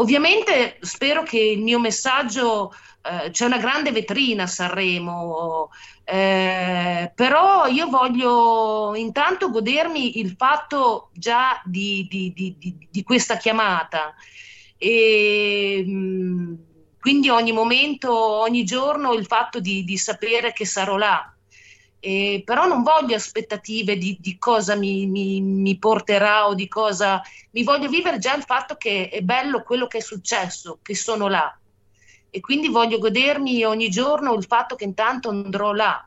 Ovviamente 0.00 0.78
spero 0.80 1.22
che 1.22 1.38
il 1.38 1.60
mio 1.60 1.78
messaggio, 1.78 2.72
eh, 3.02 3.30
c'è 3.30 3.44
una 3.44 3.58
grande 3.58 3.92
vetrina 3.92 4.44
a 4.44 4.46
Sanremo, 4.46 5.70
eh, 6.04 7.12
però 7.14 7.66
io 7.66 7.88
voglio 7.88 8.94
intanto 8.94 9.50
godermi 9.50 10.18
il 10.18 10.34
fatto 10.38 11.10
già 11.12 11.60
di, 11.64 12.06
di, 12.08 12.32
di, 12.34 12.88
di 12.88 13.02
questa 13.02 13.36
chiamata. 13.36 14.14
E, 14.78 15.84
mh, 15.86 15.92
mm, 15.92 16.54
quindi 17.00 17.30
ogni 17.30 17.52
momento, 17.52 18.12
ogni 18.12 18.64
giorno 18.64 19.12
il 19.14 19.26
fatto 19.26 19.58
di, 19.58 19.96
sapere 19.96 20.52
che 20.52 20.66
sarò 20.66 20.96
là. 20.96 21.32
Eh, 22.02 22.42
però 22.46 22.66
non 22.66 22.82
voglio 22.82 23.14
aspettative 23.14 23.98
di, 23.98 24.16
di 24.20 24.38
cosa 24.38 24.74
mi, 24.74 25.06
mi, 25.06 25.42
mi, 25.42 25.76
porterà 25.78 26.46
o 26.46 26.54
di 26.54 26.66
cosa 26.66 27.20
mi 27.50 27.62
voglio 27.62 27.90
vivere 27.90 28.18
già 28.18 28.34
il 28.34 28.42
fatto 28.42 28.76
che 28.76 29.10
è 29.10 29.20
bello 29.20 29.62
quello 29.62 29.86
che 29.86 29.98
è 29.98 30.00
successo, 30.00 30.78
che 30.80 30.94
sono 30.94 31.28
là 31.28 31.54
e 32.30 32.40
quindi 32.40 32.68
voglio 32.68 32.98
godermi 32.98 33.64
ogni 33.64 33.90
giorno 33.90 34.34
il 34.34 34.44
fatto 34.44 34.76
che 34.76 34.84
intanto 34.84 35.28
andrò 35.28 35.72
là 35.72 36.04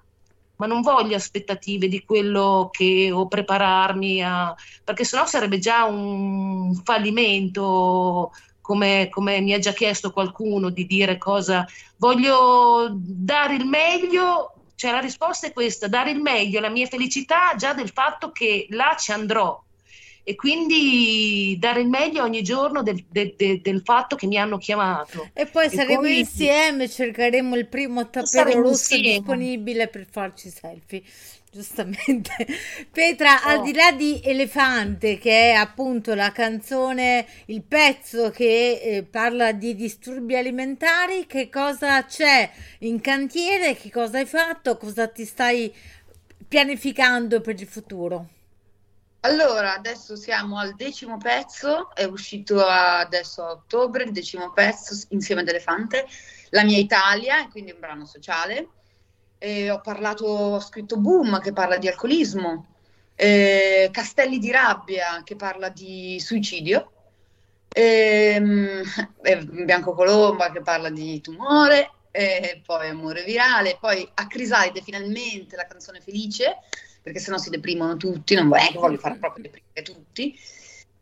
ma 0.56 0.66
non 0.66 0.82
voglio 0.82 1.16
aspettative 1.16 1.88
di 1.88 2.04
quello 2.06 2.70
che 2.72 3.12
o 3.12 3.28
prepararmi 3.28 4.24
a 4.24 4.56
perché 4.84 5.04
sennò 5.04 5.26
sarebbe 5.26 5.60
già 5.60 5.84
un 5.84 6.74
fallimento 6.84 8.32
come, 8.64 9.10
come 9.12 9.42
mi 9.42 9.54
ha 9.54 9.60
già 9.60 9.74
chiesto 9.74 10.12
qualcuno 10.12 10.70
di 10.70 10.86
dire 10.88 11.18
cosa 11.18 11.68
voglio 11.98 12.90
dare 12.94 13.56
il 13.56 13.66
meglio 13.66 14.54
cioè 14.76 14.92
la 14.92 15.00
risposta 15.00 15.48
è 15.48 15.54
questa, 15.54 15.88
dare 15.88 16.12
il 16.12 16.20
meglio, 16.20 16.60
la 16.60 16.70
mia 16.70 16.88
felicità 16.88 17.56
già 17.56 17.74
del 17.74 17.90
fatto 17.90 18.32
che 18.32 18.66
là 18.72 18.96
ci 19.00 19.12
andrò 19.12 19.62
e 20.26 20.36
quindi 20.36 21.58
dare 21.60 21.82
il 21.82 21.88
meglio 21.88 22.24
ogni 22.24 22.42
giorno 22.42 22.82
del, 22.82 23.06
del, 23.10 23.34
del, 23.38 23.62
del 23.62 23.82
fatto 23.84 24.16
che 24.16 24.26
mi 24.26 24.38
hanno 24.38 24.58
chiamato. 24.58 25.30
E 25.34 25.46
poi 25.46 25.66
e 25.66 25.70
saremo 25.70 26.02
poi... 26.02 26.20
insieme, 26.20 26.90
cercheremo 26.90 27.56
il 27.56 27.68
primo 27.68 28.10
tappeto 28.10 28.62
rosso 28.62 28.94
insieme. 28.94 29.18
disponibile 29.18 29.88
per 29.88 30.08
farci 30.10 30.50
selfie 30.50 31.04
giustamente. 31.54 32.32
Petra, 32.92 33.36
oh. 33.36 33.50
al 33.50 33.62
di 33.62 33.74
là 33.74 33.92
di 33.92 34.20
Elefante, 34.24 35.20
che 35.20 35.52
è 35.52 35.54
appunto 35.54 36.16
la 36.16 36.32
canzone, 36.32 37.28
il 37.46 37.62
pezzo 37.62 38.32
che 38.32 38.82
eh, 38.82 39.04
parla 39.04 39.52
di 39.52 39.76
disturbi 39.76 40.36
alimentari, 40.36 41.28
che 41.28 41.50
cosa 41.50 42.04
c'è 42.06 42.50
in 42.80 43.00
cantiere? 43.00 43.76
Che 43.76 43.92
cosa 43.92 44.18
hai 44.18 44.26
fatto? 44.26 44.78
Cosa 44.78 45.08
ti 45.08 45.26
stai 45.26 45.74
pianificando 46.48 47.40
per 47.40 47.60
il 47.60 47.68
futuro? 47.68 48.28
Allora, 49.22 49.76
adesso 49.76 50.18
siamo 50.18 50.58
al 50.58 50.76
decimo 50.76 51.18
pezzo, 51.18 51.96
è 51.96 52.04
uscito 52.04 52.66
adesso 52.66 53.46
a 53.46 53.52
ottobre 53.52 54.04
il 54.04 54.12
decimo 54.12 54.52
pezzo 54.52 55.06
insieme 55.10 55.42
ad 55.42 55.48
Elefante, 55.48 56.06
La 56.50 56.64
mia 56.64 56.78
Italia, 56.78 57.48
quindi 57.48 57.72
un 57.72 57.80
brano 57.80 58.06
sociale. 58.06 58.68
E 59.44 59.70
ho 59.70 59.82
parlato, 59.82 60.26
ho 60.26 60.60
scritto 60.62 60.96
Boom 60.96 61.42
che 61.42 61.52
parla 61.52 61.76
di 61.76 61.90
alcolismo, 61.90 62.66
eh, 63.14 63.90
Castelli 63.92 64.40
di 64.40 64.50
rabbia 64.50 65.22
che 65.26 65.36
parla 65.36 65.68
di 65.68 66.18
suicidio, 66.18 66.92
ehm, 67.68 68.82
Bianco 69.66 69.92
Colomba 69.96 70.50
che 70.50 70.62
parla 70.62 70.90
di 70.90 71.20
tumore, 71.20 71.92
e 72.10 72.62
poi 72.66 72.88
Amore 72.88 73.26
virale, 73.26 73.78
poi 73.82 74.10
a 74.14 74.28
Crisalide 74.28 74.82
finalmente 74.82 75.58
la 75.58 75.68
canzone 75.68 76.00
felice. 76.00 76.60
Perché 77.02 77.20
sennò 77.20 77.38
si 77.38 77.50
deprimono 77.50 77.98
tutti, 77.98 78.36
non 78.36 78.48
voglio, 78.48 78.80
voglio 78.80 78.98
far 78.98 79.20
proprio 79.20 79.44
deprimere 79.44 79.82
tutti. 79.82 80.40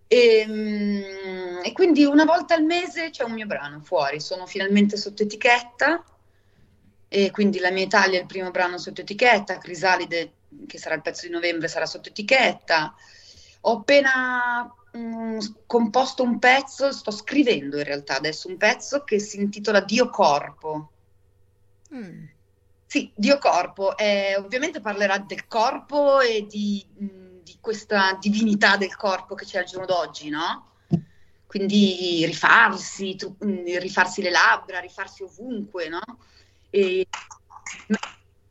E, 0.08 0.38
ehm, 0.40 1.62
e, 1.64 1.72
quindi 1.74 2.06
una 2.06 2.26
volta 2.26 2.56
al 2.56 2.64
mese 2.64 3.12
c'è 3.12 3.24
un 3.24 3.34
mio 3.34 3.46
brano 3.46 3.82
fuori, 3.82 4.20
sono 4.20 4.48
finalmente 4.48 4.98
sotto 4.98 5.22
etichetta 5.22 6.04
e 7.14 7.30
quindi 7.30 7.60
la 7.60 7.72
mia 7.72 7.84
Italia 7.84 8.18
è 8.18 8.22
il 8.22 8.26
primo 8.26 8.52
brano 8.52 8.78
sotto 8.78 9.02
etichetta, 9.02 9.58
Crisalide 9.58 10.36
che 10.66 10.78
sarà 10.78 10.96
il 10.96 11.02
pezzo 11.02 11.26
di 11.26 11.34
novembre 11.34 11.68
sarà 11.68 11.86
sotto 11.86 12.08
etichetta. 12.08 12.96
Ho 13.62 13.80
appena 13.80 14.64
mh, 14.94 14.98
mm, 14.98 15.40
composto 15.66 16.24
un 16.24 16.40
pezzo, 16.40 16.94
sto 16.94 17.12
scrivendo 17.12 17.78
in 17.78 17.84
realtà 17.84 18.16
adesso 18.16 18.48
un 18.48 18.56
pezzo 18.56 19.04
che 19.04 19.20
si 19.20 19.42
intitola 19.42 19.82
Dio 19.82 20.10
Corpo. 20.10 20.92
Mm. 21.94 22.28
Sì, 22.86 23.12
Dio 23.14 23.38
Corpo, 23.40 23.98
eh, 23.98 24.38
ovviamente 24.38 24.80
parlerà 24.80 25.18
del 25.18 25.48
corpo 25.48 26.22
e 26.22 26.46
di, 26.48 26.86
di, 27.44 27.58
questa 27.60 28.18
divinità 28.22 28.78
del 28.78 28.96
corpo 28.96 29.36
che 29.36 29.44
c'è 29.44 29.60
al 29.60 29.66
giorno 29.66 29.86
d'oggi, 29.86 30.30
no? 30.30 30.76
Quindi 31.46 32.26
rifarsi, 32.26 33.16
tru- 33.18 33.36
rifarsi 33.42 34.22
le 34.22 34.30
labbra, 34.30 34.80
rifarsi 34.80 35.24
ovunque, 35.24 35.90
no? 35.90 36.00
E, 36.72 37.08
il 37.88 38.00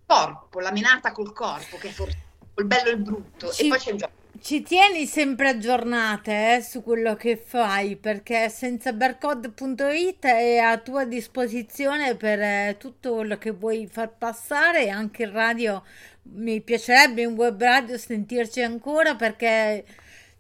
corpo, 0.06 0.61
la 0.61 0.70
menata 0.70 1.11
col 1.11 1.33
corpo, 1.33 1.76
che 1.78 1.88
è 1.88 1.92
forse 1.92 2.18
il 2.56 2.64
bello 2.66 2.88
e 2.88 2.92
il 2.92 2.98
brutto, 2.98 3.50
Ci... 3.50 3.64
e 3.64 3.68
poi 3.68 3.78
c'è 3.78 3.90
il 3.90 3.98
gioco. 3.98 4.18
Ci 4.40 4.62
tieni 4.62 5.06
sempre 5.06 5.50
aggiornate 5.50 6.56
eh, 6.56 6.62
su 6.62 6.83
quello 6.83 7.14
che 7.14 7.37
fai 7.37 7.96
perché 7.96 8.48
senza 8.48 8.92
barcode.it 8.92 10.24
è 10.24 10.56
a 10.56 10.78
tua 10.78 11.04
disposizione 11.04 12.14
per 12.14 12.40
eh, 12.40 12.76
tutto 12.78 13.16
quello 13.16 13.37
che 13.37 13.50
vuoi 13.50 13.87
far 13.87 14.16
passare 14.16 14.88
anche 14.88 15.24
in 15.24 15.33
radio 15.33 15.83
mi 16.22 16.62
piacerebbe 16.62 17.20
in 17.22 17.35
web 17.35 17.61
radio 17.61 17.98
sentirci 17.98 18.62
ancora 18.62 19.14
perché 19.14 19.85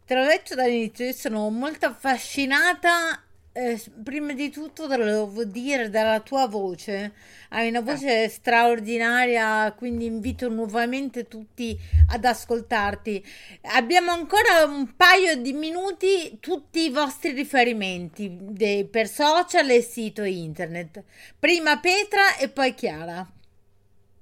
te 0.06 0.14
l'ho 0.14 0.24
detto 0.24 0.54
dall'inizio 0.54 1.04
io 1.06 1.12
sono 1.12 1.50
molto 1.50 1.84
affascinata 1.84 3.22
eh, 3.52 3.80
prima 4.04 4.32
di 4.32 4.48
tutto 4.48 4.86
te 4.86 4.96
lo 4.96 5.04
devo 5.04 5.44
dire 5.44 5.90
dalla 5.90 6.20
tua 6.20 6.46
voce, 6.46 7.12
hai 7.50 7.68
una 7.68 7.80
voce 7.80 8.24
eh. 8.24 8.28
straordinaria, 8.28 9.72
quindi 9.72 10.04
invito 10.04 10.48
nuovamente 10.48 11.26
tutti 11.26 11.76
ad 12.10 12.24
ascoltarti. 12.24 13.24
Abbiamo 13.62 14.12
ancora 14.12 14.64
un 14.64 14.94
paio 14.94 15.36
di 15.36 15.52
minuti, 15.52 16.38
tutti 16.40 16.84
i 16.84 16.90
vostri 16.90 17.32
riferimenti 17.32 18.36
dei, 18.40 18.84
per 18.86 19.08
social 19.08 19.68
e 19.70 19.82
sito 19.82 20.22
internet. 20.22 21.02
Prima 21.38 21.78
Petra 21.80 22.36
e 22.36 22.48
poi 22.48 22.72
Chiara. 22.74 23.28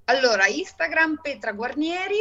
Allora, 0.05 0.47
Instagram 0.47 1.19
Petra 1.21 1.53
Guarnieri, 1.53 2.17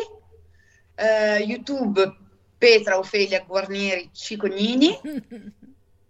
eh, 0.96 1.38
YouTube 1.38 2.18
Petra 2.58 2.98
Ofelia 2.98 3.40
Guarnieri 3.48 4.10
Cicognini. 4.12 5.00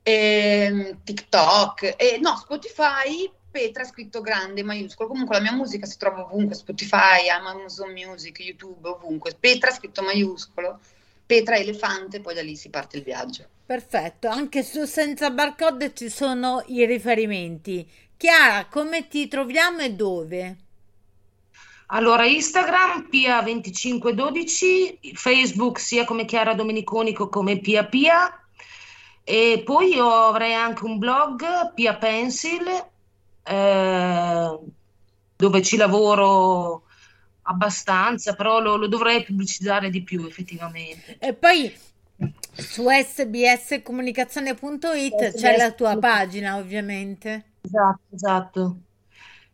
e, 0.08 0.12
ehm, 0.12 1.00
TikTok, 1.04 1.96
e, 1.98 2.18
no, 2.22 2.38
Spotify, 2.38 3.30
Petra 3.52 3.84
scritto 3.84 4.22
grande, 4.22 4.64
maiuscolo. 4.64 5.10
Comunque 5.10 5.36
la 5.36 5.42
mia 5.42 5.52
musica 5.52 5.86
si 5.86 5.98
trova 5.98 6.22
ovunque, 6.22 6.56
Spotify, 6.56 7.28
Amazon 7.30 7.92
Music, 7.92 8.40
YouTube, 8.40 8.88
ovunque. 8.88 9.36
Petra 9.38 9.72
scritto 9.72 10.02
maiuscolo, 10.04 10.80
Petra 11.26 11.58
Elefante, 11.58 12.22
poi 12.22 12.36
da 12.36 12.42
lì 12.42 12.56
si 12.56 12.70
parte 12.70 12.98
il 12.98 13.04
viaggio. 13.04 13.46
Perfetto, 13.66 14.30
anche 14.30 14.64
su 14.64 14.86
Senza 14.86 15.30
Barcode 15.30 15.94
ci 15.94 16.10
sono 16.10 16.64
i 16.68 16.86
riferimenti. 16.86 17.86
Chiara, 18.16 18.68
come 18.68 19.10
ti 19.10 19.28
troviamo 19.28 19.80
e 19.80 19.92
dove? 19.92 20.56
Allora, 21.88 22.26
Instagram 22.26 23.10
Pia2512, 23.12 25.16
Facebook 25.16 25.80
sia 25.80 26.06
come 26.06 26.24
Chiara 26.24 26.54
Domeniconico 26.54 27.28
come 27.28 27.60
Pia 27.60 27.86
Pia 27.86 28.42
e 29.30 29.62
poi 29.66 29.94
io 29.94 30.10
avrei 30.10 30.54
anche 30.54 30.86
un 30.86 31.00
blog, 31.00 31.74
Pia 31.74 31.98
Pencil, 31.98 32.66
eh, 33.44 34.60
dove 35.36 35.62
ci 35.62 35.76
lavoro 35.76 36.84
abbastanza, 37.42 38.36
però 38.36 38.62
lo, 38.62 38.78
lo, 38.78 38.88
dovrei 38.88 39.24
pubblicizzare 39.24 39.90
di 39.90 40.02
più 40.02 40.26
effettivamente. 40.26 41.18
E 41.20 41.34
poi 41.34 41.76
su 42.56 42.88
sbscomunicazione.it 42.88 45.38
c'è 45.38 45.58
la 45.58 45.74
tua 45.74 45.98
pagina 45.98 46.56
ovviamente. 46.56 47.56
Esatto, 47.64 48.00
esatto. 48.14 48.78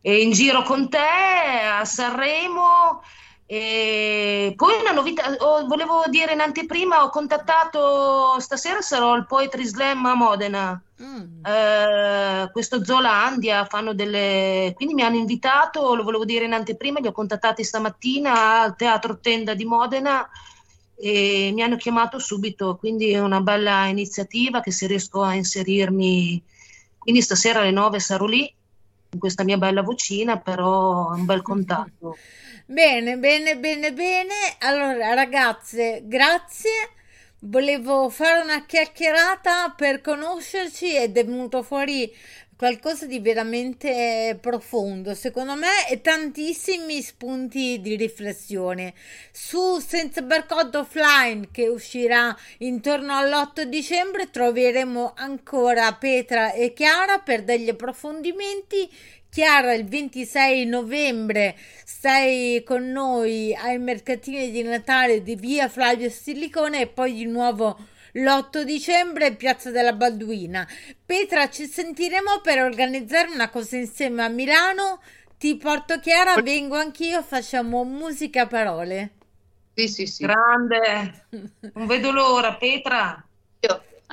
E 0.00 0.22
in 0.22 0.30
giro 0.30 0.62
con 0.62 0.88
te 0.88 0.98
a 0.98 1.84
Sanremo 1.84 3.02
e 3.46 4.54
poi 4.56 4.80
una 4.80 4.92
novità, 4.92 5.30
oh, 5.38 5.66
volevo 5.66 6.04
dire 6.08 6.32
in 6.32 6.40
anteprima, 6.40 7.04
ho 7.04 7.10
contattato 7.10 8.40
stasera, 8.40 8.80
sarò 8.80 9.12
al 9.12 9.26
Poetry 9.26 9.64
Slam 9.64 10.06
a 10.06 10.14
Modena, 10.14 10.82
mm. 11.02 11.44
eh, 11.44 12.48
questo 12.50 12.82
Zolandia, 12.82 13.66
fanno 13.66 13.92
delle... 13.92 14.72
quindi 14.74 14.94
mi 14.94 15.02
hanno 15.02 15.16
invitato, 15.16 15.94
lo 15.94 16.02
volevo 16.02 16.24
dire 16.24 16.46
in 16.46 16.54
anteprima, 16.54 17.00
li 17.00 17.06
ho 17.06 17.12
contattati 17.12 17.62
stamattina 17.62 18.62
al 18.62 18.76
Teatro 18.76 19.18
Tenda 19.20 19.52
di 19.52 19.66
Modena 19.66 20.26
e 20.96 21.50
mi 21.52 21.62
hanno 21.62 21.76
chiamato 21.76 22.18
subito, 22.18 22.76
quindi 22.76 23.10
è 23.10 23.20
una 23.20 23.42
bella 23.42 23.84
iniziativa 23.86 24.60
che 24.60 24.70
se 24.70 24.86
riesco 24.86 25.20
a 25.20 25.34
inserirmi, 25.34 26.42
quindi 26.96 27.20
stasera 27.20 27.60
alle 27.60 27.72
9 27.72 28.00
sarò 28.00 28.24
lì, 28.24 28.50
con 29.10 29.18
questa 29.18 29.44
mia 29.44 29.58
bella 29.58 29.82
vocina, 29.82 30.38
però 30.38 31.12
è 31.12 31.16
un 31.16 31.26
bel 31.26 31.42
contatto. 31.42 32.16
Bene, 32.66 33.18
bene, 33.18 33.58
bene, 33.58 33.92
bene. 33.92 34.34
Allora, 34.60 35.12
ragazze, 35.12 36.00
grazie. 36.04 36.70
Volevo 37.40 38.08
fare 38.08 38.40
una 38.42 38.64
chiacchierata 38.64 39.74
per 39.76 40.00
conoscerci 40.00 40.96
ed 40.96 41.18
è 41.18 41.26
venuto 41.26 41.62
fuori 41.62 42.10
qualcosa 42.56 43.04
di 43.04 43.20
veramente 43.20 44.38
profondo, 44.40 45.14
secondo 45.14 45.54
me, 45.56 45.86
e 45.90 46.00
tantissimi 46.00 47.02
spunti 47.02 47.82
di 47.82 47.96
riflessione. 47.96 48.94
Su 49.30 49.78
Senza 49.80 50.22
Barcode 50.22 50.78
Offline, 50.78 51.48
che 51.52 51.68
uscirà 51.68 52.34
intorno 52.60 53.14
all'8 53.14 53.64
dicembre, 53.64 54.30
troveremo 54.30 55.12
ancora 55.16 55.92
Petra 55.96 56.52
e 56.52 56.72
Chiara 56.72 57.18
per 57.18 57.42
degli 57.42 57.68
approfondimenti 57.68 58.88
Chiara, 59.34 59.74
il 59.74 59.84
26 59.84 60.64
novembre 60.64 61.56
stai 61.84 62.62
con 62.64 62.92
noi 62.92 63.52
ai 63.52 63.80
mercatini 63.80 64.52
di 64.52 64.62
Natale 64.62 65.24
di 65.24 65.34
via 65.34 65.68
Flavio 65.68 66.08
Stilicone 66.08 66.82
e 66.82 66.86
poi 66.86 67.14
di 67.14 67.24
nuovo 67.24 67.76
l'8 68.12 68.62
dicembre 68.62 69.34
Piazza 69.34 69.72
della 69.72 69.92
Balduina. 69.92 70.64
Petra, 71.04 71.50
ci 71.50 71.66
sentiremo 71.66 72.42
per 72.44 72.60
organizzare 72.60 73.32
una 73.32 73.50
cosa 73.50 73.76
insieme 73.76 74.22
a 74.22 74.28
Milano. 74.28 75.00
Ti 75.36 75.56
porto 75.56 75.98
Chiara, 75.98 76.40
vengo 76.40 76.76
anch'io, 76.76 77.20
facciamo 77.20 77.82
musica 77.82 78.42
a 78.42 78.46
parole. 78.46 79.14
Sì, 79.74 79.88
sì, 79.88 80.06
sì. 80.06 80.22
Grande. 80.22 81.26
Non 81.74 81.86
vedo 81.88 82.12
l'ora, 82.12 82.54
Petra. 82.54 83.26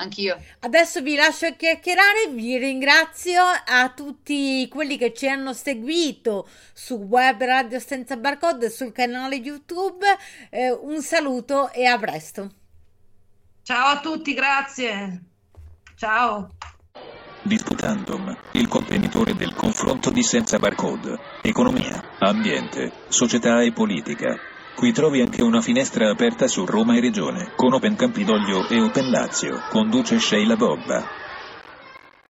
Io 0.02 0.08
anch'io. 0.08 0.42
Adesso 0.60 1.00
vi 1.00 1.14
lascio 1.14 1.54
chiacchierare, 1.56 2.28
vi 2.30 2.58
ringrazio 2.58 3.42
a 3.42 3.88
tutti 3.90 4.66
quelli 4.68 4.98
che 4.98 5.14
ci 5.14 5.28
hanno 5.28 5.52
seguito 5.52 6.48
su 6.72 6.94
Web 6.94 7.42
Radio 7.42 7.78
Senza 7.78 8.16
Barcode 8.16 8.66
e 8.66 8.70
sul 8.70 8.92
canale 8.92 9.36
YouTube. 9.36 10.04
Eh, 10.50 10.70
un 10.70 11.00
saluto 11.02 11.70
e 11.72 11.86
a 11.86 11.98
presto. 11.98 12.50
Ciao 13.62 13.96
a 13.96 14.00
tutti, 14.00 14.34
grazie. 14.34 15.22
Ciao. 15.94 16.50
Disputandum, 17.44 18.36
il 18.52 18.68
contenitore 18.68 19.34
del 19.34 19.52
confronto 19.54 20.10
di 20.10 20.22
Senza 20.22 20.58
Barcode, 20.58 21.18
economia, 21.42 22.00
ambiente, 22.18 22.92
società 23.08 23.62
e 23.62 23.72
politica 23.72 24.38
Qui 24.74 24.92
trovi 24.92 25.20
anche 25.20 25.42
una 25.42 25.60
finestra 25.60 26.10
aperta 26.10 26.48
su 26.48 26.64
Roma 26.64 26.96
e 26.96 27.00
Regione, 27.00 27.52
con 27.54 27.72
Open 27.74 27.94
Campidoglio 27.94 28.66
e 28.68 28.80
Open 28.80 29.10
Lazio, 29.10 29.60
conduce 29.68 30.18
Sheila 30.18 30.56
Bobba. 30.56 31.21